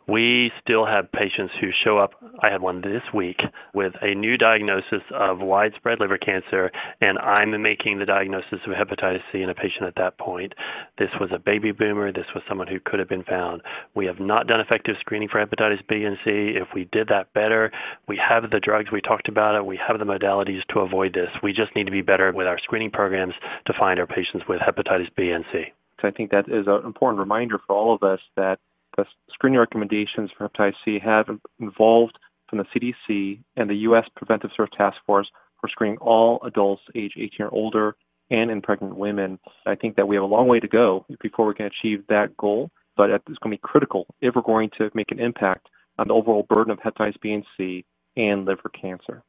We 0.07 0.51
still 0.61 0.85
have 0.85 1.11
patients 1.11 1.53
who 1.59 1.69
show 1.83 1.97
up. 1.97 2.11
I 2.43 2.51
had 2.51 2.61
one 2.61 2.81
this 2.81 3.01
week 3.11 3.37
with 3.73 3.93
a 4.01 4.13
new 4.13 4.37
diagnosis 4.37 5.01
of 5.11 5.39
widespread 5.39 5.99
liver 5.99 6.19
cancer, 6.19 6.71
and 7.01 7.17
I'm 7.17 7.59
making 7.61 7.97
the 7.97 8.05
diagnosis 8.05 8.59
of 8.67 8.73
hepatitis 8.73 9.21
C 9.31 9.41
in 9.41 9.49
a 9.49 9.55
patient 9.55 9.85
at 9.85 9.95
that 9.95 10.17
point. 10.19 10.53
This 10.99 11.09
was 11.19 11.31
a 11.33 11.39
baby 11.39 11.71
boomer. 11.71 12.11
This 12.11 12.29
was 12.35 12.43
someone 12.47 12.67
who 12.67 12.79
could 12.79 12.99
have 12.99 13.09
been 13.09 13.23
found. 13.23 13.63
We 13.95 14.05
have 14.05 14.19
not 14.19 14.45
done 14.45 14.59
effective 14.59 14.95
screening 14.99 15.29
for 15.29 15.43
hepatitis 15.43 15.87
B 15.89 16.03
and 16.03 16.17
C. 16.23 16.53
If 16.55 16.67
we 16.75 16.87
did 16.91 17.07
that 17.07 17.33
better, 17.33 17.71
we 18.07 18.17
have 18.17 18.43
the 18.51 18.59
drugs. 18.59 18.91
We 18.91 19.01
talked 19.01 19.27
about 19.27 19.55
it. 19.55 19.65
We 19.65 19.79
have 19.87 19.97
the 19.97 20.05
modalities 20.05 20.61
to 20.73 20.81
avoid 20.81 21.13
this. 21.13 21.29
We 21.41 21.51
just 21.51 21.75
need 21.75 21.85
to 21.85 21.91
be 21.91 22.03
better 22.03 22.31
with 22.31 22.45
our 22.45 22.59
screening 22.59 22.91
programs 22.91 23.33
to 23.71 23.79
find 23.79 23.99
our 23.99 24.07
patients 24.07 24.43
with 24.47 24.59
hepatitis 24.59 25.13
B 25.15 25.29
and 25.29 25.45
C. 25.51 25.65
So 26.01 26.07
I 26.07 26.11
think 26.11 26.31
that 26.31 26.47
is 26.47 26.67
an 26.67 26.85
important 26.85 27.19
reminder 27.19 27.59
for 27.65 27.75
all 27.75 27.93
of 27.93 28.03
us 28.03 28.19
that 28.35 28.59
the 28.97 29.05
screening 29.31 29.59
recommendations 29.59 30.31
for 30.37 30.49
hepatitis 30.49 30.73
C 30.83 30.99
have 30.99 31.27
evolved 31.59 32.17
from 32.49 32.59
the 32.59 32.65
CDC 32.75 33.39
and 33.55 33.69
the 33.69 33.75
U.S. 33.75 34.05
Preventive 34.15 34.51
Service 34.55 34.73
Task 34.77 34.97
Force 35.05 35.29
for 35.59 35.69
screening 35.69 35.97
all 35.99 36.39
adults 36.43 36.81
age 36.95 37.13
18 37.17 37.45
or 37.45 37.53
older 37.53 37.95
and 38.29 38.49
in 38.49 38.61
pregnant 38.61 38.95
women. 38.95 39.39
I 39.65 39.75
think 39.75 39.95
that 39.95 40.07
we 40.07 40.15
have 40.15 40.23
a 40.23 40.27
long 40.27 40.47
way 40.47 40.59
to 40.59 40.67
go 40.67 41.05
before 41.21 41.45
we 41.45 41.53
can 41.53 41.67
achieve 41.67 42.03
that 42.09 42.35
goal, 42.37 42.71
but 42.97 43.09
it's 43.09 43.25
going 43.25 43.55
to 43.55 43.61
be 43.61 43.61
critical 43.61 44.07
if 44.21 44.35
we're 44.35 44.41
going 44.41 44.71
to 44.77 44.89
make 44.93 45.11
an 45.11 45.19
impact 45.19 45.67
on 45.99 46.07
the 46.07 46.13
overall 46.13 46.45
burden 46.49 46.71
of 46.71 46.79
hepatitis 46.79 47.19
B 47.21 47.31
and 47.31 47.45
C 47.57 47.85
and 48.17 48.45
liver 48.45 48.69
cancer. 48.69 49.23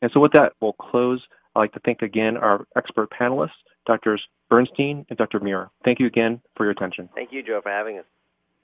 And 0.00 0.10
so, 0.12 0.20
with 0.20 0.32
that, 0.32 0.52
we'll 0.60 0.74
close. 0.74 1.22
I'd 1.54 1.60
like 1.60 1.72
to 1.72 1.80
thank 1.84 2.02
again 2.02 2.36
our 2.36 2.66
expert 2.76 3.10
panelists, 3.10 3.50
Drs. 3.86 4.20
Bernstein 4.50 5.06
and 5.08 5.18
Dr. 5.18 5.40
Muir. 5.40 5.70
Thank 5.84 6.00
you 6.00 6.06
again 6.06 6.40
for 6.56 6.64
your 6.64 6.72
attention. 6.72 7.08
Thank 7.14 7.32
you, 7.32 7.42
Joe, 7.42 7.60
for 7.62 7.70
having 7.70 7.98
us. 7.98 8.04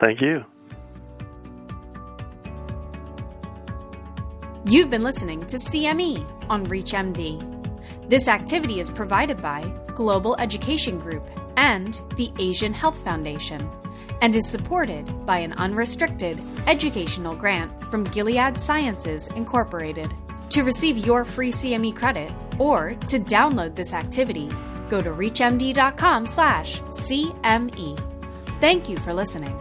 Thank 0.05 0.21
you. 0.21 0.45
You've 4.67 4.91
been 4.91 5.03
listening 5.03 5.47
to 5.47 5.57
CME 5.57 6.49
on 6.49 6.67
ReachMD. 6.67 8.09
This 8.09 8.29
activity 8.29 8.81
is 8.81 8.91
provided 8.91 9.41
by 9.41 9.63
Global 9.95 10.37
Education 10.39 10.99
Group 10.99 11.29
and 11.57 12.01
the 12.17 12.31
Asian 12.39 12.73
Health 12.73 13.03
Foundation 13.03 13.69
and 14.23 14.35
is 14.35 14.49
supported 14.49 15.05
by 15.27 15.39
an 15.39 15.53
unrestricted 15.55 16.41
educational 16.67 17.35
grant 17.35 17.73
from 17.85 18.05
Gilead 18.05 18.61
Sciences 18.61 19.29
Incorporated. 19.29 20.13
To 20.51 20.63
receive 20.63 20.99
your 20.99 21.25
free 21.25 21.51
CME 21.51 21.95
credit 21.95 22.33
or 22.59 22.95
to 23.07 23.19
download 23.19 23.77
this 23.77 23.95
activity, 23.95 24.49
go 24.91 25.01
to 25.01 25.11
reachmd.com 25.11 26.27
slash 26.27 26.81
CME. 26.83 27.99
Thank 28.61 28.89
you 28.91 28.97
for 28.99 29.15
listening. 29.15 29.59